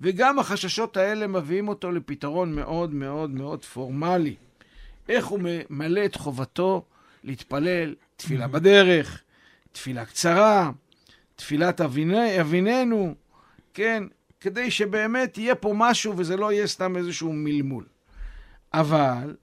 וגם 0.00 0.38
החששות 0.38 0.96
האלה 0.96 1.26
מביאים 1.26 1.68
אותו 1.68 1.92
לפתרון 1.92 2.54
מאוד 2.54 2.94
מאוד 2.94 3.30
מאוד 3.30 3.64
פורמלי. 3.64 4.34
איך 5.08 5.26
הוא 5.26 5.40
ממלא 5.42 6.04
את 6.04 6.16
חובתו 6.16 6.84
להתפלל 7.24 7.94
תפילה 8.16 8.48
בדרך, 8.48 9.22
תפילה 9.72 10.04
קצרה, 10.04 10.70
תפילת 11.36 11.80
אביני, 11.80 12.40
אביננו, 12.40 13.14
כן? 13.74 14.04
כדי 14.40 14.70
שבאמת 14.70 15.38
יהיה 15.38 15.54
פה 15.54 15.72
משהו 15.76 16.14
וזה 16.16 16.36
לא 16.36 16.52
יהיה 16.52 16.66
סתם 16.66 16.96
איזשהו 16.96 17.32
מלמול. 17.32 17.84
אבל 18.74 19.36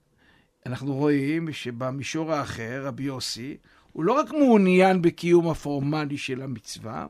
אנחנו 0.66 0.94
רואים 0.94 1.52
שבמישור 1.52 2.32
האחר, 2.32 2.82
רבי 2.86 3.02
יוסי, 3.02 3.56
הוא 3.92 4.04
לא 4.04 4.12
רק 4.12 4.30
מעוניין 4.32 5.02
בקיום 5.02 5.48
הפורמלי 5.48 6.18
של 6.18 6.42
המצווה, 6.42 7.06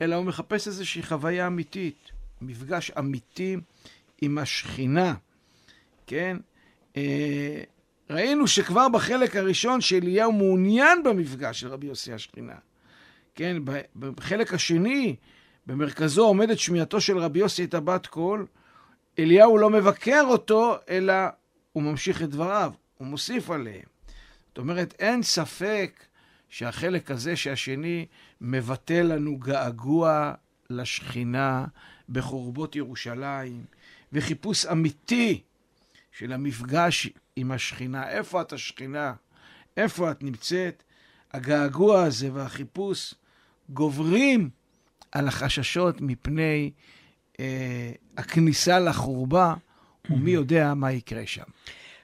אלא 0.00 0.16
הוא 0.16 0.24
מחפש 0.24 0.66
איזושהי 0.66 1.02
חוויה 1.02 1.46
אמיתית, 1.46 2.10
מפגש 2.40 2.90
אמיתי 2.90 3.56
עם 4.20 4.38
השכינה, 4.38 5.14
כן? 6.06 6.36
אה, 6.96 7.62
ראינו 8.10 8.46
שכבר 8.46 8.88
בחלק 8.88 9.36
הראשון 9.36 9.80
שאליהו 9.80 10.32
מעוניין 10.32 11.02
במפגש 11.02 11.60
של 11.60 11.68
רבי 11.68 11.86
יוסי 11.86 12.12
השכינה. 12.12 12.54
כן, 13.34 13.56
בחלק 13.96 14.54
השני, 14.54 15.16
במרכזו 15.66 16.26
עומדת 16.26 16.58
שמיעתו 16.58 17.00
של 17.00 17.18
רבי 17.18 17.38
יוסי 17.38 17.64
את 17.64 17.74
הבת 17.74 18.06
קול, 18.06 18.46
אליהו 19.18 19.58
לא 19.58 19.70
מבקר 19.70 20.22
אותו, 20.28 20.76
אלא 20.88 21.14
הוא 21.72 21.82
ממשיך 21.82 22.22
את 22.22 22.30
דבריו, 22.30 22.72
הוא 22.98 23.06
מוסיף 23.06 23.50
עליהם. 23.50 23.82
זאת 24.48 24.58
אומרת, 24.58 24.94
אין 24.98 25.22
ספק 25.22 26.04
שהחלק 26.48 27.10
הזה 27.10 27.36
שהשני 27.36 28.06
מבטא 28.40 28.92
לנו 28.92 29.36
געגוע 29.36 30.34
לשכינה 30.70 31.64
בחורבות 32.08 32.76
ירושלים, 32.76 33.64
וחיפוש 34.12 34.66
אמיתי 34.66 35.42
של 36.12 36.32
המפגש 36.32 37.08
עם 37.36 37.52
השכינה. 37.52 38.08
איפה 38.08 38.40
את 38.40 38.52
השכינה? 38.52 39.12
איפה 39.76 40.10
את 40.10 40.22
נמצאת? 40.22 40.82
הגעגוע 41.32 42.02
הזה 42.02 42.30
והחיפוש 42.32 43.14
גוברים 43.68 44.50
על 45.12 45.28
החששות 45.28 46.00
מפני 46.00 46.70
הכניסה 48.16 48.78
לחורבה, 48.78 49.54
ומי 50.10 50.30
יודע 50.30 50.74
מה 50.74 50.92
יקרה 50.92 51.22
שם. 51.26 51.42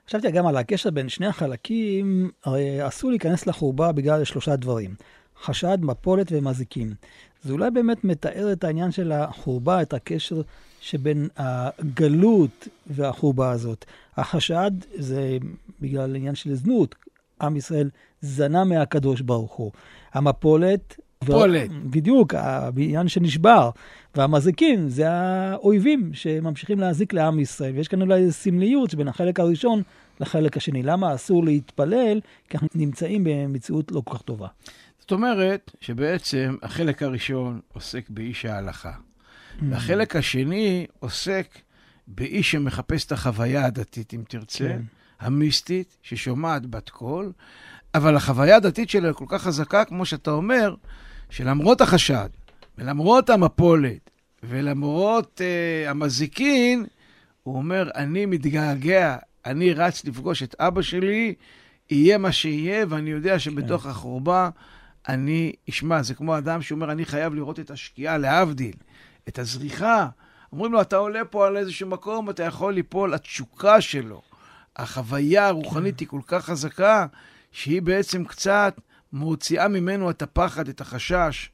חשבתי 0.08 0.30
גם 0.30 0.46
על 0.46 0.56
הקשר 0.56 0.90
בין 0.90 1.08
שני 1.08 1.26
החלקים, 1.26 2.30
הרי 2.44 2.88
אסור 2.88 3.10
להיכנס 3.10 3.46
לחורבה 3.46 3.92
בגלל 3.92 4.24
שלושה 4.24 4.56
דברים. 4.56 4.94
חשד, 5.42 5.78
מפולת 5.80 6.26
ומזיקים. 6.30 6.94
זה 7.42 7.52
אולי 7.52 7.70
באמת 7.70 8.04
מתאר 8.04 8.52
את 8.52 8.64
העניין 8.64 8.90
של 8.90 9.12
החורבה, 9.12 9.82
את 9.82 9.92
הקשר 9.94 10.42
שבין 10.80 11.28
הגלות 11.36 12.68
והחורבה 12.86 13.50
הזאת. 13.50 13.84
החשד 14.16 14.70
זה 14.94 15.38
בגלל 15.80 16.16
עניין 16.16 16.34
של 16.34 16.54
זנות. 16.54 16.94
עם 17.40 17.56
ישראל 17.56 17.90
זנה 18.20 18.64
מהקדוש 18.64 19.20
ברוך 19.20 19.52
הוא. 19.52 19.72
המפולת... 20.12 20.96
מפולת. 21.28 21.70
ו... 21.70 21.90
בדיוק, 21.90 22.34
העניין 22.34 23.08
שנשבר. 23.08 23.70
והמזיקים 24.14 24.88
זה 24.88 25.10
האויבים 25.10 26.10
שממשיכים 26.12 26.80
להזיק 26.80 27.12
לעם 27.12 27.40
ישראל. 27.40 27.72
ויש 27.74 27.88
כאן 27.88 28.02
אולי 28.02 28.32
סמליות 28.32 28.94
בין 28.94 29.08
החלק 29.08 29.40
הראשון 29.40 29.82
לחלק 30.20 30.56
השני. 30.56 30.82
למה 30.82 31.14
אסור 31.14 31.44
להתפלל? 31.44 32.20
כי 32.48 32.56
אנחנו 32.56 32.68
נמצאים 32.74 33.24
במציאות 33.24 33.92
לא 33.92 34.02
כל 34.04 34.14
כך 34.14 34.22
טובה. 34.22 34.48
זאת 35.00 35.12
אומרת 35.12 35.70
שבעצם 35.80 36.56
החלק 36.62 37.02
הראשון 37.02 37.60
עוסק 37.72 38.10
באיש 38.10 38.44
ההלכה. 38.44 38.92
Mm. 38.92 39.62
והחלק 39.70 40.16
השני 40.16 40.86
עוסק 40.98 41.58
באיש 42.06 42.50
שמחפש 42.50 43.04
את 43.04 43.12
החוויה 43.12 43.66
הדתית, 43.66 44.14
אם 44.14 44.22
תרצה, 44.28 44.68
כן. 44.68 44.82
המיסטית, 45.20 45.96
ששומעת 46.02 46.66
בת 46.66 46.90
קול, 46.90 47.32
אבל 47.94 48.16
החוויה 48.16 48.56
הדתית 48.56 48.90
שלו 48.90 49.06
היא 49.06 49.14
כל 49.14 49.24
כך 49.28 49.42
חזקה, 49.42 49.84
כמו 49.84 50.06
שאתה 50.06 50.30
אומר, 50.30 50.74
שלמרות 51.30 51.80
החשד, 51.80 52.28
ולמרות 52.78 53.30
המפולת, 53.30 54.10
ולמרות 54.42 55.40
uh, 55.40 55.90
המזיקין, 55.90 56.84
הוא 57.42 57.56
אומר, 57.56 57.90
אני 57.94 58.26
מתגעגע, 58.26 59.16
אני 59.46 59.72
רץ 59.72 60.04
לפגוש 60.04 60.42
את 60.42 60.54
אבא 60.58 60.82
שלי, 60.82 61.34
יהיה 61.90 62.18
מה 62.18 62.32
שיהיה, 62.32 62.86
ואני 62.88 63.10
יודע 63.10 63.38
שבתוך 63.38 63.82
כן. 63.82 63.88
החורבה 63.88 64.50
אני 65.08 65.52
אשמע. 65.70 66.02
זה 66.02 66.14
כמו 66.14 66.38
אדם 66.38 66.62
שאומר, 66.62 66.92
אני 66.92 67.04
חייב 67.04 67.34
לראות 67.34 67.60
את 67.60 67.70
השקיעה, 67.70 68.18
להבדיל, 68.18 68.74
את 69.28 69.38
הזריחה. 69.38 70.08
אומרים 70.52 70.72
לו, 70.72 70.80
אתה 70.80 70.96
עולה 70.96 71.24
פה 71.24 71.46
על 71.46 71.56
איזשהו 71.56 71.88
מקום, 71.88 72.30
אתה 72.30 72.42
יכול 72.42 72.74
ליפול, 72.74 73.14
התשוקה 73.14 73.80
שלו, 73.80 74.22
החוויה 74.76 75.46
הרוחנית 75.46 76.00
היא 76.00 76.08
כל 76.08 76.20
כך 76.26 76.44
חזקה, 76.44 77.06
שהיא 77.52 77.82
בעצם 77.82 78.24
קצת 78.24 78.80
מוציאה 79.14 79.68
ממנו 79.68 80.10
את 80.10 80.22
הפחד, 80.22 80.68
את 80.68 80.80
החשש. 80.80 81.50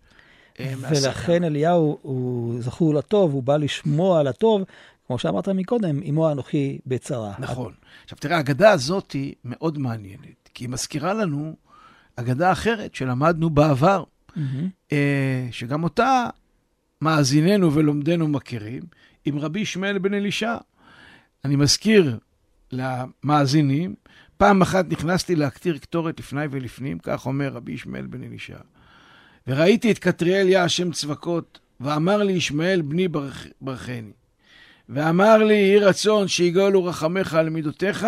אה, 0.60 0.74
ולכן 0.80 1.44
אליהו 1.44 1.98
הוא 2.02 2.62
זכור 2.62 2.94
לטוב, 2.94 3.32
הוא 3.32 3.42
בא 3.42 3.56
לשמוע 3.56 4.20
על 4.20 4.26
הטוב, 4.26 4.62
כמו 5.06 5.18
שאמרת 5.18 5.48
מקודם, 5.48 6.00
עמו 6.02 6.32
אנוכי 6.32 6.78
בצרה. 6.86 7.34
נכון. 7.38 7.72
עכשיו 8.04 8.18
תראה, 8.18 8.36
האגדה 8.36 8.70
הזאת 8.70 9.12
היא 9.12 9.34
מאוד 9.44 9.78
מעניינת, 9.78 10.48
כי 10.54 10.64
היא 10.64 10.70
מזכירה 10.70 11.14
לנו 11.14 11.56
אגדה 12.16 12.52
אחרת 12.52 12.94
שלמדנו 12.94 13.50
בעבר, 13.50 14.04
mm-hmm. 14.30 14.92
שגם 15.50 15.84
אותה 15.84 16.26
מאזיננו 17.00 17.74
ולומדנו 17.74 18.28
מכירים, 18.28 18.82
עם 19.24 19.38
רבי 19.38 19.60
ישמעאל 19.60 19.98
בן 19.98 20.14
אלישע. 20.14 20.56
אני 21.44 21.56
מזכיר 21.56 22.18
למאזינים, 22.72 23.94
פעם 24.40 24.62
אחת 24.62 24.90
נכנסתי 24.90 25.36
להקטיר 25.36 25.78
קטורת 25.78 26.18
לפני 26.20 26.44
ולפנים, 26.50 26.98
כך 26.98 27.26
אומר 27.26 27.48
רבי 27.48 27.72
ישמעאל 27.72 28.06
בן 28.06 28.22
אלישע. 28.22 28.58
וראיתי 29.46 29.90
את 29.90 29.98
כתריאל 29.98 30.48
יא 30.48 30.58
השם 30.58 30.92
צבקות, 30.92 31.58
ואמר 31.80 32.22
לי 32.22 32.32
ישמעאל 32.32 32.82
בני 32.82 33.08
ברכ... 33.08 33.46
ברכני. 33.60 34.12
ואמר 34.88 35.36
לי, 35.36 35.54
יהי 35.54 35.78
רצון 35.78 36.28
שיגאלו 36.28 36.84
רחמך 36.84 37.34
על 37.34 37.50
מידותיך, 37.50 38.06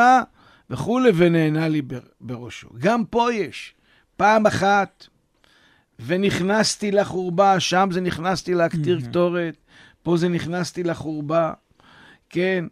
וכולי, 0.71 1.11
ונענה 1.14 1.68
לי 1.68 1.83
בראשו. 2.21 2.68
גם 2.79 3.05
פה 3.05 3.33
יש. 3.33 3.75
פעם 4.16 4.47
אחת, 4.47 5.07
ונכנסתי 6.07 6.90
לחורבה, 6.90 7.61
שם 7.61 7.88
זה 7.92 8.01
נכנסתי 8.01 8.55
להקטיר 8.55 9.01
קטורת, 9.01 9.57
פה 10.03 10.16
זה 10.16 10.29
נכנסתי 10.29 10.83
לחורבה, 10.83 11.53
כן? 12.31 12.64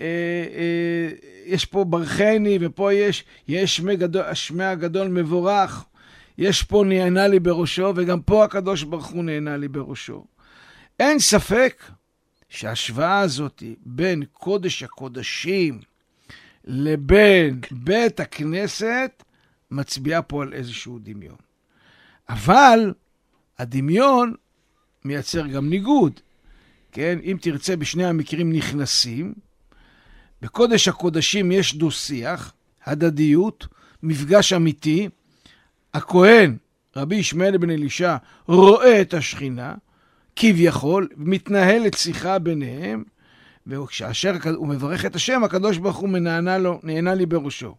אה, 0.00 0.06
אה, 0.06 1.52
אה, 1.52 1.58
פה 1.70 1.84
ברכני, 1.84 2.58
ופה 2.60 2.92
יש, 2.92 3.24
יש 3.48 3.76
שמי, 3.76 3.96
גדול, 3.96 4.34
שמי 4.34 4.64
הגדול 4.64 5.08
מבורך, 5.08 5.84
יש 6.38 6.62
פה 6.62 6.84
נהנה 6.86 7.28
לי 7.28 7.40
בראשו, 7.40 7.92
וגם 7.96 8.22
פה 8.22 8.44
הקדוש 8.44 8.82
ברוך 8.82 9.06
הוא 9.06 9.24
נהנה 9.24 9.56
לי 9.56 9.68
בראשו. 9.68 10.24
אין 11.00 11.18
ספק 11.18 11.84
שההשוואה 12.48 13.20
הזאת 13.20 13.62
בין 13.86 14.22
קודש 14.32 14.82
הקודשים 14.82 15.80
לבין 16.64 17.60
בית 17.70 18.20
הכנסת 18.20 19.22
מצביעה 19.70 20.22
פה 20.22 20.42
על 20.42 20.52
איזשהו 20.52 20.98
דמיון. 21.02 21.36
אבל 22.28 22.94
הדמיון 23.58 24.34
מייצר 25.04 25.46
גם 25.46 25.68
ניגוד. 25.68 26.20
כן, 26.92 27.18
אם 27.24 27.36
תרצה, 27.40 27.76
בשני 27.76 28.04
המקרים 28.06 28.52
נכנסים. 28.52 29.47
בקודש 30.42 30.88
הקודשים 30.88 31.52
יש 31.52 31.74
דו-שיח, 31.74 32.52
הדדיות, 32.84 33.66
מפגש 34.02 34.52
אמיתי. 34.52 35.08
הכהן, 35.94 36.56
רבי 36.96 37.16
ישמעאל 37.16 37.56
בן 37.56 37.70
אלישע, 37.70 38.16
רואה 38.46 39.00
את 39.00 39.14
השכינה, 39.14 39.74
כביכול, 40.36 41.08
מתנהלת 41.16 41.94
שיחה 41.94 42.38
ביניהם, 42.38 43.04
וכאשר 43.66 44.32
הוא 44.54 44.68
מברך 44.68 45.04
את 45.04 45.16
השם, 45.16 45.44
הקדוש 45.44 45.78
ברוך 45.78 45.96
הוא 45.96 46.08
מנענה 46.08 46.58
לו, 46.58 46.80
נהנה 46.82 47.14
לי 47.14 47.26
בראשו. 47.26 47.74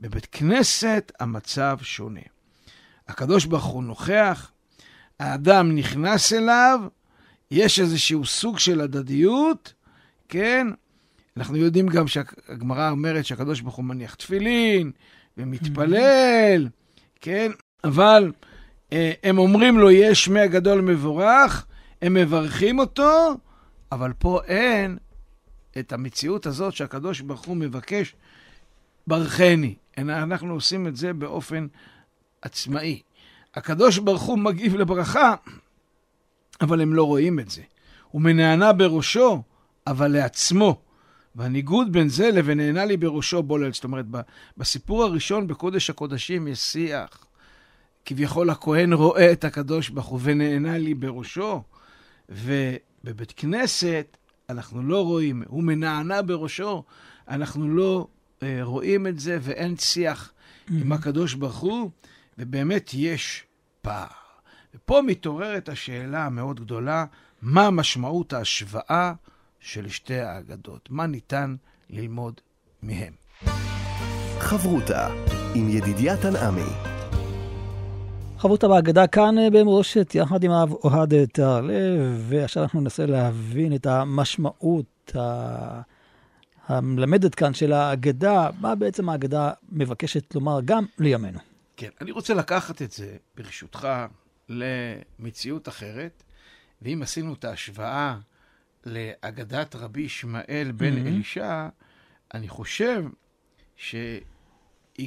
בבית 0.00 0.26
כנסת 0.32 1.12
המצב 1.20 1.78
שונה. 1.82 2.20
הקדוש 3.08 3.44
ברוך 3.44 3.64
הוא 3.64 3.84
נוכח, 3.84 4.50
האדם 5.20 5.74
נכנס 5.74 6.32
אליו, 6.32 6.80
יש 7.50 7.80
איזשהו 7.80 8.26
סוג 8.26 8.58
של 8.58 8.80
הדדיות, 8.80 9.72
כן? 10.28 10.66
אנחנו 11.36 11.56
יודעים 11.56 11.88
גם 11.88 12.06
שהגמרא 12.08 12.90
אומרת 12.90 13.24
שהקדוש 13.24 13.60
ברוך 13.60 13.74
הוא 13.74 13.84
מניח 13.84 14.14
תפילין 14.14 14.90
ומתפלל, 15.36 16.68
כן? 17.20 17.50
אבל 17.84 18.32
אה, 18.92 19.12
הם 19.22 19.38
אומרים 19.38 19.78
לו, 19.78 19.90
יש 19.90 20.24
שמי 20.24 20.40
הגדול 20.40 20.80
מבורך, 20.80 21.66
הם 22.02 22.14
מברכים 22.14 22.78
אותו, 22.78 23.34
אבל 23.92 24.12
פה 24.18 24.40
אין 24.46 24.98
את 25.78 25.92
המציאות 25.92 26.46
הזאת 26.46 26.74
שהקדוש 26.74 27.20
ברוך 27.20 27.44
הוא 27.44 27.56
מבקש, 27.56 28.14
ברכני. 29.06 29.74
אנחנו 29.98 30.54
עושים 30.54 30.86
את 30.86 30.96
זה 30.96 31.12
באופן 31.12 31.66
עצמאי. 32.42 33.02
הקדוש 33.54 33.98
ברוך 33.98 34.22
הוא 34.22 34.38
מגיב 34.38 34.74
לברכה, 34.74 35.34
אבל 36.60 36.80
הם 36.80 36.94
לא 36.94 37.04
רואים 37.04 37.40
את 37.40 37.50
זה. 37.50 37.62
הוא 38.10 38.22
מנענה 38.22 38.72
בראשו, 38.72 39.42
אבל 39.86 40.08
לעצמו. 40.08 40.80
והניגוד 41.36 41.92
בין 41.92 42.08
זה 42.08 42.30
לבין 42.30 42.60
נהנה 42.60 42.84
לי 42.84 42.96
בראשו 42.96 43.42
בולל. 43.42 43.72
זאת 43.72 43.84
אומרת, 43.84 44.04
בסיפור 44.56 45.02
הראשון 45.02 45.46
בקודש 45.46 45.90
הקודשים 45.90 46.48
יש 46.48 46.58
שיח, 46.58 47.26
כביכול 48.04 48.50
הכהן 48.50 48.92
רואה 48.92 49.32
את 49.32 49.44
הקדוש 49.44 49.88
ברוך 49.88 50.06
הוא 50.06 50.20
ונענה 50.22 50.78
לי 50.78 50.94
בראשו, 50.94 51.62
ובבית 52.28 53.32
כנסת 53.36 54.16
אנחנו 54.48 54.82
לא 54.82 55.04
רואים, 55.04 55.42
הוא 55.48 55.62
מנענע 55.62 56.20
בראשו, 56.26 56.84
אנחנו 57.28 57.68
לא 57.68 58.06
אה, 58.42 58.58
רואים 58.62 59.06
את 59.06 59.18
זה 59.18 59.38
ואין 59.40 59.76
שיח 59.76 60.32
mm-hmm. 60.32 60.72
עם 60.72 60.92
הקדוש 60.92 61.34
ברוך 61.34 61.58
הוא, 61.58 61.90
ובאמת 62.38 62.90
יש 62.94 63.44
פער. 63.82 64.06
ופה 64.74 65.00
מתעוררת 65.06 65.68
השאלה 65.68 66.26
המאוד 66.26 66.60
גדולה, 66.60 67.04
מה 67.42 67.70
משמעות 67.70 68.32
ההשוואה 68.32 69.12
של 69.62 69.88
שתי 69.88 70.20
האגדות? 70.20 70.88
מה 70.90 71.06
ניתן 71.06 71.56
ללמוד 71.90 72.40
מהם? 72.82 73.12
חברותה 74.38 75.08
עם 75.54 75.68
ידידיה 75.68 76.16
תנעמי. 76.16 76.70
חברותה 78.38 78.68
בהגדה 78.68 79.06
כאן 79.06 79.38
אה, 79.38 79.50
במורשת, 79.50 80.14
יחד 80.14 80.44
עם 80.44 80.50
אוהד 80.84 81.24
תהרלב, 81.24 82.24
ועכשיו 82.28 82.62
אנחנו 82.62 82.80
ננסה 82.80 83.06
להבין 83.06 83.74
את 83.74 83.86
המשמעות 83.86 85.16
ה... 85.16 85.80
המלמדת 86.66 87.34
כאן 87.34 87.54
של 87.54 87.72
ההגדה, 87.72 88.50
מה 88.60 88.74
בעצם 88.74 89.08
ההגדה 89.08 89.50
מבקשת 89.68 90.34
לומר 90.34 90.60
גם 90.64 90.84
לימינו. 90.98 91.38
כן, 91.76 91.90
אני 92.00 92.10
רוצה 92.10 92.34
לקחת 92.34 92.82
את 92.82 92.92
זה, 92.92 93.16
ברשותך, 93.36 93.88
למציאות 94.48 95.68
אחרת, 95.68 96.22
ואם 96.82 97.02
עשינו 97.02 97.34
את 97.34 97.44
ההשוואה 97.44 98.16
לאגדת 98.86 99.76
רבי 99.76 100.00
ישמעאל 100.00 100.72
בן 100.76 100.96
mm-hmm. 100.96 101.06
אלישע, 101.06 101.68
אני 102.34 102.48
חושב 102.48 103.04
שהיא 103.76 104.22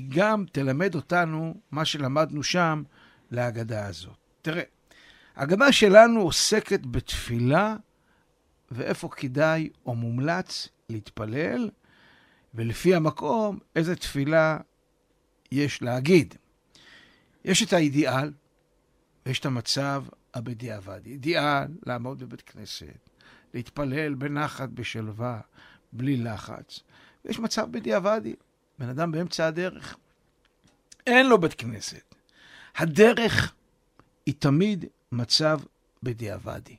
גם 0.07 0.45
תלמד 0.51 0.95
אותנו 0.95 1.55
מה 1.71 1.85
שלמדנו 1.85 2.43
שם 2.43 2.83
להגדה 3.31 3.87
הזאת. 3.87 4.17
תראה, 4.41 4.63
ההגדה 5.35 5.71
שלנו 5.71 6.21
עוסקת 6.21 6.85
בתפילה 6.85 7.75
ואיפה 8.71 9.09
כדאי 9.09 9.69
או 9.85 9.95
מומלץ 9.95 10.67
להתפלל, 10.89 11.69
ולפי 12.53 12.95
המקום, 12.95 13.59
איזה 13.75 13.95
תפילה 13.95 14.57
יש 15.51 15.81
להגיד. 15.81 16.35
יש 17.45 17.63
את 17.63 17.73
האידיאל, 17.73 18.31
ויש 19.25 19.39
את 19.39 19.45
המצב 19.45 20.03
הבדיעבד. 20.33 21.05
אידיאל, 21.05 21.67
לעמוד 21.85 22.19
בבית 22.19 22.41
כנסת, 22.41 23.09
להתפלל 23.55 24.13
בנחת, 24.13 24.69
בשלווה, 24.69 25.39
בלי 25.93 26.17
לחץ. 26.17 26.79
ויש 27.25 27.39
מצב 27.39 27.71
בדיעבדי, 27.71 28.35
בן 28.79 28.89
אדם 28.89 29.11
באמצע 29.11 29.47
הדרך, 29.47 29.97
אין 31.07 31.27
לו 31.27 31.37
בית 31.37 31.53
כנסת. 31.53 32.15
הדרך 32.75 33.53
היא 34.25 34.33
תמיד 34.39 34.85
מצב 35.11 35.59
בדיעבדי, 36.03 36.75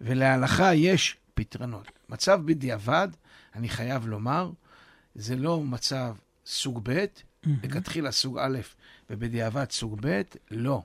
ולהלכה 0.00 0.74
יש 0.74 1.16
פתרונות. 1.34 1.90
מצב 2.08 2.40
בדיעבד, 2.44 3.08
אני 3.54 3.68
חייב 3.68 4.06
לומר, 4.06 4.50
זה 5.14 5.36
לא 5.36 5.60
מצב 5.60 6.14
סוג 6.46 6.80
ב', 6.82 7.04
לכתחילה 7.62 8.12
סוג 8.12 8.38
א' 8.38 8.58
ובדיעבד 9.10 9.70
סוג 9.70 9.98
ב', 10.00 10.22
לא. 10.50 10.82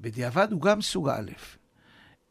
בדיעבד 0.00 0.52
הוא 0.52 0.62
גם 0.62 0.82
סוג 0.82 1.08
א'. 1.08 1.30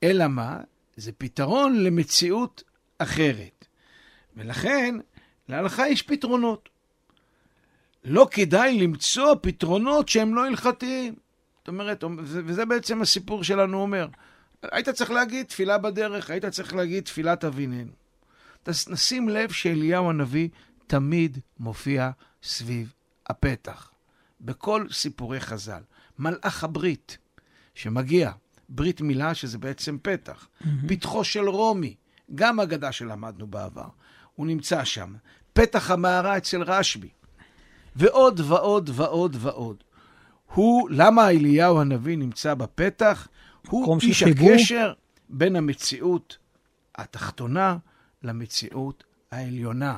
אלא 0.03 0.27
מה? 0.27 0.61
זה 0.97 1.11
פתרון 1.11 1.83
למציאות 1.83 2.63
אחרת. 2.97 3.65
ולכן, 4.35 4.95
להלכה 5.49 5.87
יש 5.87 6.01
פתרונות. 6.01 6.69
לא 8.03 8.27
כדאי 8.31 8.79
למצוא 8.79 9.35
פתרונות 9.41 10.09
שהם 10.09 10.35
לא 10.35 10.45
הלכתיים. 10.45 11.15
זאת 11.57 11.67
אומרת, 11.67 12.03
וזה 12.25 12.65
בעצם 12.65 13.01
הסיפור 13.01 13.43
שלנו 13.43 13.81
אומר. 13.81 14.07
היית 14.63 14.89
צריך 14.89 15.11
להגיד 15.11 15.45
תפילה 15.45 15.77
בדרך, 15.77 16.29
היית 16.29 16.45
צריך 16.45 16.73
להגיד 16.73 17.03
תפילת 17.03 17.45
אביננו. 17.45 17.91
נשים 18.87 19.29
לב 19.29 19.51
שאליהו 19.51 20.09
הנביא 20.09 20.49
תמיד 20.87 21.39
מופיע 21.59 22.09
סביב 22.43 22.93
הפתח. 23.27 23.91
בכל 24.41 24.85
סיפורי 24.91 25.39
חז"ל. 25.39 25.81
מלאך 26.19 26.63
הברית, 26.63 27.17
שמגיע, 27.75 28.31
ברית 28.69 29.01
מילה, 29.01 29.33
שזה 29.33 29.57
בעצם 29.57 29.97
פתח. 30.01 30.47
Mm-hmm. 30.47 30.65
פתחו 30.87 31.23
של 31.23 31.49
רומי, 31.49 31.95
גם 32.35 32.59
אגדה 32.59 32.91
שלמדנו 32.91 33.47
בעבר. 33.47 33.87
הוא 34.35 34.47
נמצא 34.47 34.83
שם. 34.83 35.13
פתח 35.53 35.91
המערה 35.91 36.37
אצל 36.37 36.61
רשב"י. 36.61 37.09
ועוד 37.95 38.39
ועוד 38.39 38.89
ועוד 38.93 39.37
ועוד. 39.39 39.83
הוא, 40.53 40.89
למה 40.91 41.29
אליהו 41.29 41.81
הנביא 41.81 42.17
נמצא 42.17 42.53
בפתח? 42.53 43.27
הוא 43.67 43.99
איש 44.01 44.23
הקשר 44.23 44.93
בין 45.29 45.55
המציאות 45.55 46.37
התחתונה 46.95 47.77
למציאות 48.23 49.03
העליונה. 49.31 49.97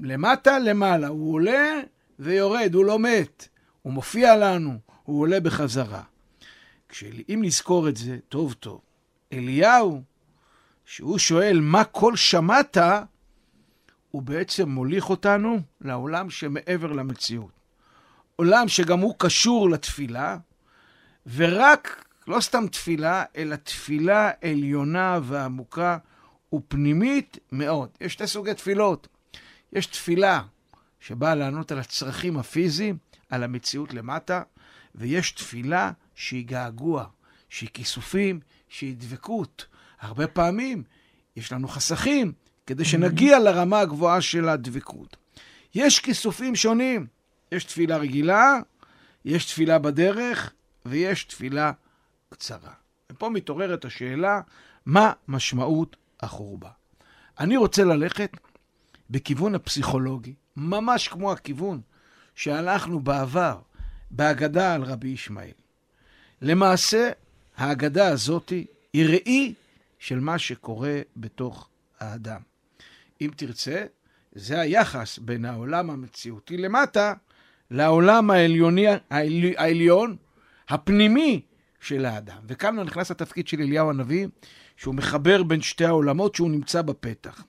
למטה, 0.00 0.58
למעלה. 0.58 1.08
הוא 1.08 1.34
עולה 1.34 1.80
ויורד, 2.18 2.74
הוא 2.74 2.84
לא 2.84 2.98
מת. 2.98 3.48
הוא 3.82 3.92
מופיע 3.92 4.36
לנו, 4.36 4.78
הוא 5.02 5.20
עולה 5.20 5.40
בחזרה. 5.40 6.02
אם 7.28 7.40
נזכור 7.44 7.88
את 7.88 7.96
זה 7.96 8.18
טוב 8.28 8.52
טוב, 8.52 8.80
אליהו, 9.32 10.02
שהוא 10.84 11.18
שואל 11.18 11.60
מה 11.60 11.84
כל 11.84 12.16
שמעת, 12.16 12.76
הוא 14.10 14.22
בעצם 14.22 14.68
מוליך 14.68 15.10
אותנו 15.10 15.60
לעולם 15.80 16.30
שמעבר 16.30 16.92
למציאות. 16.92 17.50
עולם 18.36 18.68
שגם 18.68 18.98
הוא 18.98 19.14
קשור 19.18 19.70
לתפילה, 19.70 20.36
ורק, 21.34 22.04
לא 22.28 22.40
סתם 22.40 22.66
תפילה, 22.68 23.24
אלא 23.36 23.56
תפילה 23.56 24.30
עליונה 24.42 25.18
ועמוקה 25.22 25.98
ופנימית 26.54 27.38
מאוד. 27.52 27.88
יש 28.00 28.12
שתי 28.12 28.26
סוגי 28.26 28.54
תפילות. 28.54 29.08
יש 29.72 29.86
תפילה 29.86 30.42
שבאה 31.00 31.34
לענות 31.34 31.72
על 31.72 31.78
הצרכים 31.78 32.38
הפיזיים, 32.38 32.96
על 33.30 33.42
המציאות 33.42 33.94
למטה, 33.94 34.42
ויש 34.94 35.32
תפילה 35.32 35.90
שהיא 36.22 36.46
געגוע, 36.46 37.06
שהיא 37.48 37.68
כיסופים, 37.74 38.40
שהיא 38.68 38.96
דבקות. 38.98 39.66
הרבה 40.00 40.26
פעמים 40.26 40.82
יש 41.36 41.52
לנו 41.52 41.68
חסכים 41.68 42.32
כדי 42.66 42.84
שנגיע 42.84 43.38
לרמה 43.38 43.80
הגבוהה 43.80 44.20
של 44.20 44.48
הדבקות. 44.48 45.16
יש 45.74 45.98
כיסופים 45.98 46.56
שונים. 46.56 47.06
יש 47.52 47.64
תפילה 47.64 47.96
רגילה, 47.96 48.58
יש 49.24 49.46
תפילה 49.46 49.78
בדרך, 49.78 50.52
ויש 50.86 51.24
תפילה 51.24 51.72
קצרה. 52.28 52.72
ופה 53.12 53.28
מתעוררת 53.28 53.84
השאלה, 53.84 54.40
מה 54.86 55.12
משמעות 55.28 55.96
החורבה? 56.20 56.70
אני 57.40 57.56
רוצה 57.56 57.84
ללכת 57.84 58.36
בכיוון 59.10 59.54
הפסיכולוגי, 59.54 60.34
ממש 60.56 61.08
כמו 61.08 61.32
הכיוון 61.32 61.80
שהלכנו 62.34 63.00
בעבר 63.00 63.58
בהגדה 64.10 64.74
על 64.74 64.82
רבי 64.82 65.08
ישמעאל. 65.08 65.61
למעשה, 66.42 67.10
ההגדה 67.56 68.08
הזאת 68.08 68.52
היא 68.92 69.06
ראי 69.06 69.54
של 69.98 70.20
מה 70.20 70.38
שקורה 70.38 71.00
בתוך 71.16 71.68
האדם. 72.00 72.40
אם 73.20 73.30
תרצה, 73.36 73.84
זה 74.32 74.60
היחס 74.60 75.18
בין 75.18 75.44
העולם 75.44 75.90
המציאותי 75.90 76.56
למטה 76.56 77.12
לעולם 77.70 78.30
העליוני, 78.30 78.86
העלי, 79.10 79.54
העליון, 79.56 80.16
הפנימי 80.68 81.40
של 81.80 82.04
האדם. 82.04 82.38
וכאן 82.46 82.80
נכנס 82.80 83.10
התפקיד 83.10 83.48
של 83.48 83.60
אליהו 83.60 83.90
הנביא, 83.90 84.26
שהוא 84.76 84.94
מחבר 84.94 85.42
בין 85.42 85.60
שתי 85.60 85.84
העולמות 85.84 86.34
שהוא 86.34 86.50
נמצא 86.50 86.82
בפתח. 86.82 87.44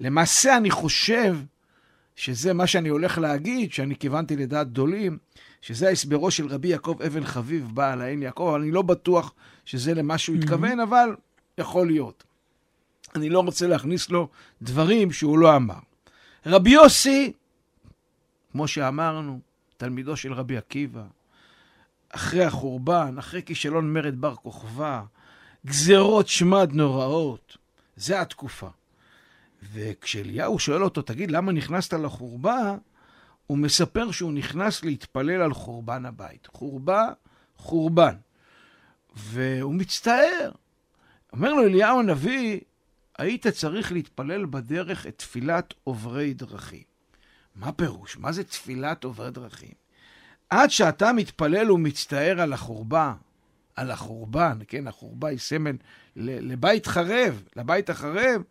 למעשה 0.00 0.56
אני 0.56 0.70
חושב 0.70 1.36
שזה 2.16 2.52
מה 2.52 2.66
שאני 2.66 2.88
הולך 2.88 3.18
להגיד, 3.18 3.72
שאני 3.72 3.96
כיוונתי 3.96 4.36
לדעת 4.36 4.70
גדולים, 4.70 5.18
שזה 5.60 5.88
ההסברו 5.88 6.30
של 6.30 6.46
רבי 6.46 6.68
יעקב 6.68 6.96
אבן 7.06 7.24
חביב, 7.24 7.70
בעל 7.74 8.00
העין 8.00 8.22
יעקב, 8.22 8.48
אבל 8.50 8.60
אני 8.60 8.70
לא 8.70 8.82
בטוח 8.82 9.32
שזה 9.64 9.94
למה 9.94 10.18
שהוא. 10.18 10.36
התכוון, 10.36 10.80
אבל 10.80 11.16
יכול 11.58 11.86
להיות. 11.86 12.24
אני 13.14 13.28
לא 13.28 13.40
רוצה 13.40 13.66
להכניס 13.66 14.10
לו 14.10 14.28
דברים 14.62 15.12
שהוא 15.12 15.38
לא 15.38 15.56
אמר. 15.56 15.78
רבי 16.46 16.70
יוסי, 16.70 17.32
כמו 18.52 18.68
שאמרנו, 18.68 19.40
תלמידו 19.76 20.16
של 20.16 20.32
רבי 20.32 20.56
עקיבא, 20.56 21.02
אחרי 22.10 22.44
החורבן, 22.44 23.18
אחרי 23.18 23.42
כישלון 23.42 23.92
מרד 23.92 24.20
בר 24.20 24.34
כוכבא, 24.34 25.02
גזרות 25.66 26.28
שמד 26.28 26.72
נוראות, 26.72 27.56
זה 27.96 28.20
התקופה. 28.20 28.68
וכשאליהו 29.72 30.58
שואל 30.58 30.84
אותו, 30.84 31.02
תגיד, 31.02 31.30
למה 31.30 31.52
נכנסת 31.52 31.92
לחורבה? 31.92 32.76
הוא 33.50 33.58
מספר 33.58 34.10
שהוא 34.10 34.32
נכנס 34.32 34.84
להתפלל 34.84 35.42
על 35.42 35.54
חורבן 35.54 36.06
הבית. 36.06 36.46
חורבה, 36.46 37.08
חורבן. 37.56 38.14
והוא 39.16 39.74
מצטער. 39.74 40.50
אומר 41.32 41.54
לו 41.54 41.62
אליהו 41.62 42.00
הנביא, 42.00 42.60
היית 43.18 43.46
צריך 43.46 43.92
להתפלל 43.92 44.46
בדרך 44.46 45.06
את 45.06 45.18
תפילת 45.18 45.74
עוברי 45.84 46.34
דרכים. 46.34 46.82
מה 47.54 47.72
פירוש? 47.72 48.16
מה 48.16 48.32
זה 48.32 48.44
תפילת 48.44 49.04
עוברי 49.04 49.30
דרכים? 49.30 49.74
עד 50.50 50.70
שאתה 50.70 51.12
מתפלל 51.12 51.70
ומצטער 51.70 52.40
על 52.40 52.52
החורבה, 52.52 53.14
על 53.76 53.90
החורבן, 53.90 54.58
כן, 54.68 54.86
החורבה 54.86 55.28
היא 55.28 55.38
סמל 55.38 55.76
לבית 56.16 56.86
חרב, 56.86 57.42
לבית 57.56 57.90
החרב, 57.90 58.42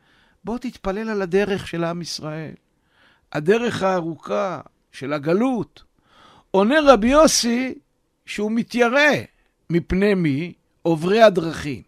בוא 0.44 0.58
תתפלל 0.58 1.10
על 1.10 1.22
הדרך 1.22 1.68
של 1.68 1.84
עם 1.84 2.02
ישראל. 2.02 2.54
הדרך 3.32 3.84
הארוכה 3.84 4.62
של 4.92 5.14
הגלות. 5.14 5.84
עונה 6.52 6.76
רבי 6.88 7.08
יוסי 7.08 7.74
שהוא 8.26 8.52
מתיירא 8.52 9.10
מפני 9.70 10.14
מי? 10.14 10.54
עוברי 10.82 11.22
הדרכים. 11.22 11.82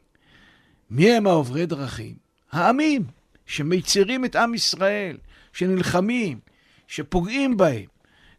מי 0.89 1.11
הם 1.11 1.27
העוברי 1.27 1.65
דרכים? 1.65 2.15
העמים 2.51 3.03
שמיצרים 3.45 4.25
את 4.25 4.35
עם 4.35 4.53
ישראל, 4.53 5.17
שנלחמים, 5.53 6.39
שפוגעים 6.87 7.57
בהם. 7.57 7.85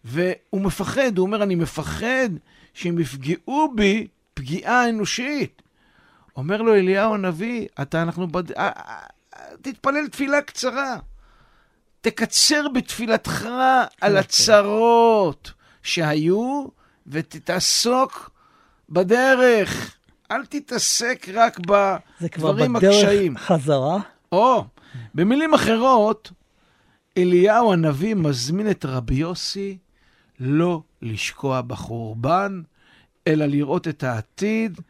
והוא 0.05 0.61
מפחד, 0.61 1.19
הוא 1.19 1.27
אומר, 1.27 1.43
אני 1.43 1.55
מפחד 1.55 2.29
שהם 2.75 2.99
יפגעו 2.99 3.73
בי 3.75 4.07
פגיעה 4.35 4.89
אנושית. 4.89 5.63
אומר 6.37 6.63
לו 6.63 6.75
אליהו 6.75 7.15
הנביא, 7.15 7.67
אתה, 7.83 8.03
אנחנו, 8.03 8.29
בד... 8.29 8.53
אה, 8.53 8.71
אה, 8.77 9.47
תתפלל 9.63 10.09
תפילה 10.09 10.43
קצרה. 10.43 10.97
תקצר 12.03 12.69
בתפילתך 12.69 13.49
על 14.01 14.17
הצרות 14.17 15.53
שהיו, 15.83 16.67
ותתעסוק 17.07 18.31
בדרך. 18.89 19.97
אל 20.31 20.47
תתעסק 20.47 21.27
רק 21.35 21.59
בדברים 21.59 22.77
הקשיים. 22.77 23.33
זה 23.33 23.39
כבר 23.39 23.39
בדרך 23.39 23.43
חזרה? 23.43 23.99
או, 24.33 24.65
במילים 25.15 25.55
אחרות, 25.55 26.31
אליהו 27.19 27.73
הנביא 27.73 28.15
מזמין 28.15 28.71
את 28.71 28.85
רבי 28.85 29.15
יוסי 29.15 29.79
לא 30.41 30.83
לשקוע 31.03 31.61
בחורבן, 31.61 32.63
אלא 33.27 33.47
לראות 33.47 33.89
את 33.89 34.03
העתיד, 34.03 34.81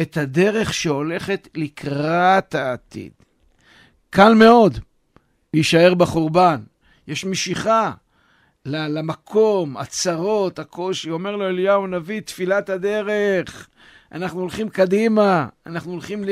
את 0.00 0.16
הדרך 0.16 0.74
שהולכת 0.74 1.48
לקראת 1.54 2.54
העתיד. 2.54 3.12
קל 4.10 4.34
מאוד 4.34 4.78
להישאר 5.56 5.94
בחורבן. 5.94 6.60
יש 7.08 7.24
משיכה 7.24 7.92
למקום, 8.66 9.76
הצרות, 9.76 10.58
הקושי. 10.58 11.10
אומר 11.10 11.36
לו 11.36 11.48
אליהו 11.48 11.84
הנביא, 11.84 12.20
תפילת 12.20 12.68
הדרך. 12.68 13.68
אנחנו 14.12 14.40
הולכים 14.40 14.68
קדימה, 14.68 15.46
אנחנו 15.66 15.92
הולכים 15.92 16.24
ל... 16.24 16.28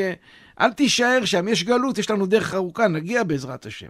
אל 0.61 0.73
תישאר 0.73 1.25
שם, 1.25 1.49
יש 1.49 1.65
גלות, 1.65 1.99
יש 1.99 2.11
לנו 2.11 2.27
דרך 2.27 2.55
ארוכה, 2.55 2.89
נגיע 2.89 3.23
בעזרת 3.23 3.67
השם. 3.67 3.89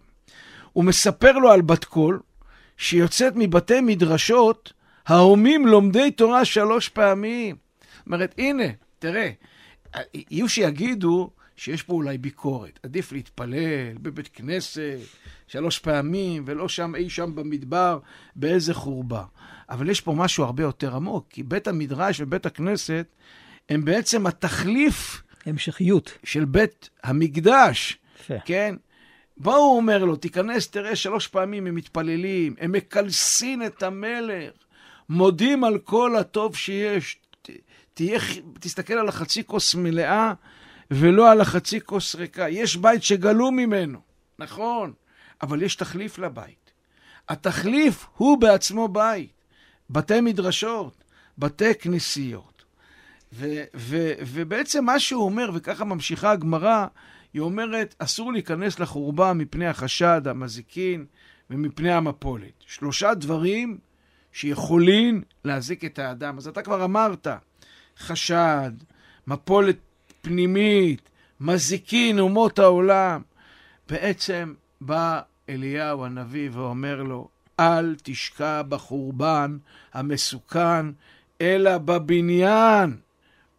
הוא 0.72 0.84
מספר 0.84 1.32
לו 1.32 1.50
על 1.50 1.62
בת 1.62 1.84
קול, 1.84 2.20
שיוצאת 2.76 3.32
מבתי 3.36 3.80
מדרשות, 3.80 4.72
ההומים 5.06 5.66
לומדי 5.66 6.10
תורה 6.10 6.44
שלוש 6.44 6.88
פעמים. 6.88 7.56
זאת 7.96 8.06
אומרת, 8.06 8.34
הנה, 8.38 8.64
תראה, 8.98 9.30
יהיו 10.14 10.48
שיגידו 10.48 11.30
שיש 11.56 11.82
פה 11.82 11.92
אולי 11.92 12.18
ביקורת. 12.18 12.80
עדיף 12.82 13.12
להתפלל 13.12 13.98
בבית 14.02 14.28
כנסת 14.28 14.98
שלוש 15.46 15.78
פעמים, 15.78 16.42
ולא 16.46 16.68
שם 16.68 16.94
אי 16.94 17.10
שם 17.10 17.34
במדבר 17.34 17.98
באיזה 18.36 18.74
חורבה. 18.74 19.24
אבל 19.70 19.88
יש 19.88 20.00
פה 20.00 20.12
משהו 20.12 20.44
הרבה 20.44 20.62
יותר 20.62 20.96
עמוק, 20.96 21.26
כי 21.30 21.42
בית 21.42 21.68
המדרש 21.68 22.20
ובית 22.20 22.46
הכנסת 22.46 23.06
הם 23.68 23.84
בעצם 23.84 24.26
התחליף... 24.26 25.22
המשכיות. 25.46 26.18
של 26.24 26.44
בית 26.44 26.90
המקדש. 27.02 27.98
יפה. 28.20 28.34
כן? 28.44 28.74
בואו, 29.36 29.56
הוא 29.56 29.76
אומר 29.76 30.04
לו, 30.04 30.16
תיכנס, 30.16 30.68
תראה, 30.68 30.96
שלוש 30.96 31.28
פעמים 31.28 31.66
הם 31.66 31.74
מתפללים, 31.74 32.54
הם 32.60 32.72
מקלסין 32.72 33.66
את 33.66 33.82
המלך, 33.82 34.52
מודים 35.08 35.64
על 35.64 35.78
כל 35.78 36.16
הטוב 36.16 36.56
שיש. 36.56 37.18
תהיה, 37.94 38.18
תסתכל 38.60 38.94
על 38.94 39.08
החצי 39.08 39.44
כוס 39.44 39.74
מלאה 39.74 40.32
ולא 40.90 41.30
על 41.30 41.40
החצי 41.40 41.80
כוס 41.80 42.14
ריקה. 42.14 42.48
יש 42.48 42.76
בית 42.76 43.02
שגלו 43.02 43.50
ממנו, 43.50 44.00
נכון, 44.38 44.92
אבל 45.42 45.62
יש 45.62 45.76
תחליף 45.76 46.18
לבית. 46.18 46.70
התחליף 47.28 48.06
הוא 48.16 48.38
בעצמו 48.38 48.88
בית. 48.88 49.34
בתי 49.90 50.20
מדרשות, 50.20 51.04
בתי 51.38 51.74
כנסיות. 51.74 52.64
ו, 53.32 53.46
ו, 53.76 54.12
ובעצם 54.26 54.84
מה 54.84 55.00
שהוא 55.00 55.24
אומר, 55.24 55.50
וככה 55.54 55.84
ממשיכה 55.84 56.30
הגמרא, 56.30 56.86
היא 57.34 57.42
אומרת, 57.42 57.94
אסור 57.98 58.32
להיכנס 58.32 58.80
לחורבה 58.80 59.32
מפני 59.32 59.66
החשד, 59.66 60.22
המזיקין 60.28 61.06
ומפני 61.50 61.92
המפולת. 61.92 62.52
שלושה 62.66 63.14
דברים 63.14 63.78
שיכולים 64.32 65.22
להזיק 65.44 65.84
את 65.84 65.98
האדם. 65.98 66.38
אז 66.38 66.48
אתה 66.48 66.62
כבר 66.62 66.84
אמרת, 66.84 67.26
חשד, 67.98 68.72
מפולת 69.26 69.76
פנימית, 70.24 71.10
מזיקין 71.40 72.18
אומות 72.18 72.58
העולם. 72.58 73.22
בעצם 73.88 74.54
בא 74.80 75.20
אליהו 75.48 76.04
הנביא 76.04 76.50
ואומר 76.52 77.02
לו, 77.02 77.28
אל 77.60 77.96
תשקע 78.02 78.62
בחורבן 78.62 79.58
המסוכן, 79.92 80.86
אלא 81.40 81.78
בבניין. 81.78 82.96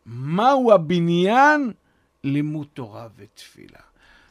מהו 0.05 0.73
הבניין? 0.73 1.71
לימוד 2.23 2.67
תורה 2.73 3.07
ותפילה. 3.15 3.79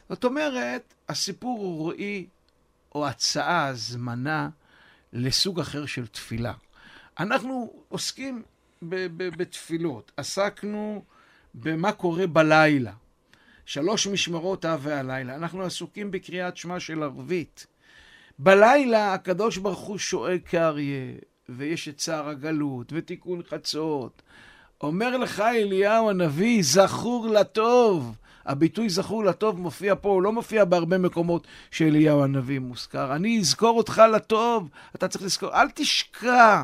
זאת 0.09 0.23
אומרת, 0.23 0.93
הסיפור 1.09 1.59
הוא 1.59 1.77
רואי, 1.77 2.25
או 2.95 3.07
הצעה, 3.07 3.67
הזמנה, 3.67 4.49
לסוג 5.13 5.59
אחר 5.59 5.85
של 5.85 6.07
תפילה. 6.07 6.53
אנחנו 7.19 7.73
עוסקים 7.89 8.41
בתפילות. 8.81 10.11
עסקנו 10.17 11.03
במה 11.59 11.91
קורה 11.91 12.27
בלילה. 12.27 12.91
שלוש 13.65 14.07
משמרות 14.07 14.65
אב 14.65 14.79
והלילה. 14.83 15.35
אנחנו 15.35 15.63
עסוקים 15.63 16.11
בקריאת 16.11 16.57
שמע 16.57 16.79
של 16.79 17.03
ערבית. 17.03 17.67
בלילה 18.39 19.13
הקדוש 19.13 19.57
ברוך 19.57 19.79
הוא 19.79 19.97
שואג 19.97 20.39
כאריה, 20.45 21.13
ויש 21.49 21.87
את 21.87 21.97
צער 21.97 22.29
הגלות, 22.29 22.93
ותיקון 22.95 23.41
חצות. 23.49 24.21
אומר 24.81 25.17
לך 25.17 25.39
אליהו 25.39 26.09
הנביא, 26.09 26.63
זכור 26.63 27.27
לטוב. 27.27 28.15
הביטוי 28.45 28.89
זכור 28.89 29.25
לטוב 29.25 29.59
מופיע 29.59 29.95
פה, 30.01 30.09
הוא 30.09 30.21
לא 30.21 30.31
מופיע 30.31 30.65
בהרבה 30.65 30.97
מקומות 30.97 31.47
שאליהו 31.71 32.23
הנביא 32.23 32.59
מוזכר. 32.59 33.15
אני 33.15 33.39
אזכור 33.39 33.77
אותך 33.77 34.01
לטוב, 34.15 34.69
אתה 34.95 35.07
צריך 35.07 35.23
לזכור, 35.23 35.49
אל 35.53 35.69
תשקע 35.69 36.63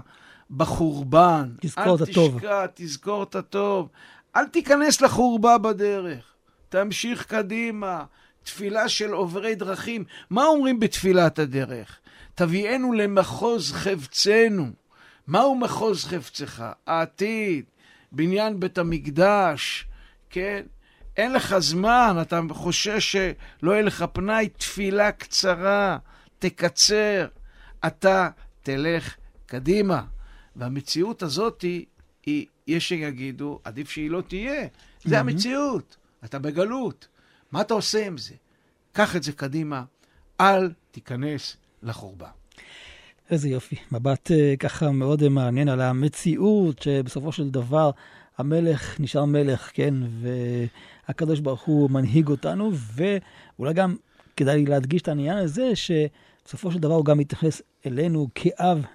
בחורבן. 0.52 1.50
תזכור 1.62 1.96
את 1.96 2.02
הטוב. 2.02 2.34
אל 2.34 2.40
תשקע, 2.40 2.66
תזכור 2.76 3.24
את 3.24 3.36
הטוב. 3.36 3.90
אל 4.36 4.46
תיכנס 4.48 5.02
לחורבה 5.02 5.58
בדרך. 5.58 6.34
תמשיך 6.70 7.26
קדימה. 7.26 8.04
תפילה 8.44 8.90
של 8.90 9.12
עוברי 9.12 9.56
דרכים. 9.56 10.04
מה 10.30 10.46
אומרים 10.46 10.80
בתפילת 10.80 11.40
הדרך? 11.40 12.00
תביאנו 12.36 12.94
למחוז 12.94 13.72
חפצנו. 13.72 14.72
מהו 15.28 15.56
מחוז 15.56 16.06
חפצך? 16.06 16.64
העתיד, 16.88 17.66
בניין 18.12 18.60
בית 18.60 18.78
המקדש, 18.78 19.88
כן? 20.30 20.64
אין 21.18 21.34
לך 21.34 21.58
זמן, 21.60 22.18
אתה 22.22 22.40
חושש 22.50 23.12
שלא 23.12 23.72
יהיה 23.72 23.82
לך 23.82 24.06
פנאי, 24.14 24.50
תפילה 24.50 25.12
קצרה, 25.12 25.98
תקצר, 26.40 27.28
אתה 27.88 28.30
תלך 28.64 29.16
קדימה. 29.46 30.02
והמציאות 30.56 31.24
הזאת 31.24 31.66
היא, 32.26 32.46
יש 32.68 32.90
שיגידו, 32.90 33.60
עדיף 33.64 33.90
שהיא 33.90 34.10
לא 34.10 34.22
תהיה. 34.28 34.68
זה 35.04 35.20
המציאות, 35.20 35.98
אתה 36.26 36.40
בגלות. 36.40 37.08
מה 37.52 37.62
אתה 37.62 37.74
עושה 37.74 38.08
עם 38.08 38.18
זה? 38.18 38.34
קח 38.92 39.16
את 39.16 39.24
זה 39.24 39.32
קדימה, 39.32 39.84
אל 40.42 40.72
תיכנס 40.92 41.58
לחורבה. 41.84 42.30
איזה 43.30 43.50
יופי. 43.50 43.76
מבט 43.92 44.32
uh, 44.32 44.58
ככה 44.58 44.92
מאוד 44.92 45.28
מעניין 45.28 45.70
על 45.70 45.82
המציאות, 45.82 46.82
שבסופו 46.82 47.32
של 47.32 47.50
דבר 47.50 47.92
המלך 48.38 49.00
נשאר 49.00 49.26
מלך, 49.26 49.72
כן? 49.74 49.94
והקדוש 51.08 51.40
ברוך 51.40 51.62
הוא 51.62 51.92
מנהיג 51.92 52.28
אותנו, 52.28 52.72
ואולי 52.74 53.74
גם 53.74 53.96
כדאי 54.38 54.66
להדגיש 54.66 55.02
את 55.02 55.08
העניין 55.08 55.38
הזה, 55.38 55.72
שבסופו 55.76 56.72
של 56.72 56.80
דבר 56.80 56.94
הוא 56.94 57.06
גם 57.06 57.18
מתייחס 57.18 57.62
אלינו 57.86 58.28
כאב 58.36 58.86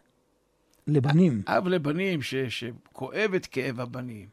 לבנים. 0.87 1.43
אב 1.47 1.69
לבנים, 1.69 2.23
ש, 2.23 2.35
שכואב 2.35 3.35
את 3.37 3.47
כאב 3.47 3.81
הבנים. 3.81 4.27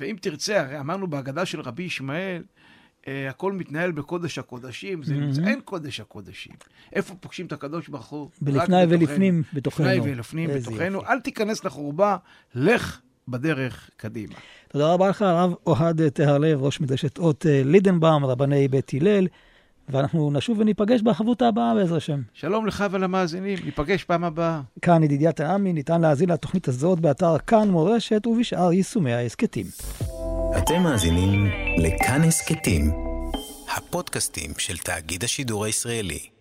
ואם 0.00 0.16
תרצה, 0.20 0.60
הרי 0.60 0.80
אמרנו 0.80 1.06
בהגדה 1.06 1.46
של 1.46 1.60
רבי 1.60 1.82
ישמעאל, 1.82 2.42
אה, 3.08 3.30
הכל 3.30 3.52
מתנהל 3.52 3.92
בקודש 3.92 4.38
הקודשים, 4.38 5.02
זה 5.02 5.14
mm-hmm. 5.14 5.48
אין 5.48 5.60
קודש 5.60 6.00
הקודשים. 6.00 6.52
איפה 6.92 7.14
פוגשים 7.14 7.46
את 7.46 7.52
הקדוש 7.52 7.88
ברוך 7.88 8.06
הוא? 8.06 8.30
בלפני 8.40 8.82
ולפנים 8.88 9.42
בתוכנו. 9.52 9.86
לפני 9.86 10.12
ולפנים 10.12 10.50
בתוכנו. 10.50 11.04
אל 11.06 11.20
תיכנס 11.20 11.64
לחורבה, 11.64 12.16
לך 12.54 13.00
בדרך 13.28 13.90
קדימה. 13.96 14.34
תודה 14.68 14.92
רבה 14.92 15.08
לך, 15.08 15.22
הרב 15.22 15.54
אוהד 15.66 16.08
טהרלב, 16.08 16.62
ראש 16.62 16.80
מדרשת 16.80 17.18
אות 17.18 17.46
אה, 17.46 17.62
לידנבאום, 17.64 18.24
רבני 18.24 18.68
בית 18.68 18.90
הלל. 18.94 19.26
ואנחנו 19.88 20.30
נשוב 20.30 20.58
וניפגש 20.58 21.02
בחברותה 21.02 21.48
הבאה 21.48 21.74
בעזר 21.74 21.96
השם. 21.96 22.20
שלום 22.34 22.66
לך 22.66 22.84
ולמאזינים, 22.90 23.58
ניפגש 23.64 24.04
פעם 24.04 24.24
הבאה. 24.24 24.60
כאן 24.82 25.02
ידידיה 25.02 25.32
תנעמי, 25.32 25.72
ניתן 25.72 26.00
להאזין 26.00 26.28
לתוכנית 26.28 26.68
הזאת 26.68 27.00
באתר 27.00 27.38
כאן 27.38 27.70
מורשת 27.70 28.26
ובשאר 28.26 28.72
יישומי 28.72 29.12
ההסכתים. 29.12 29.66
אתם 30.58 30.82
מאזינים 30.82 31.46
לכאן 31.78 32.22
הסכתים, 32.22 32.90
הפודקאסטים 33.76 34.50
של 34.58 34.76
תאגיד 34.76 35.24
השידור 35.24 35.64
הישראלי. 35.64 36.35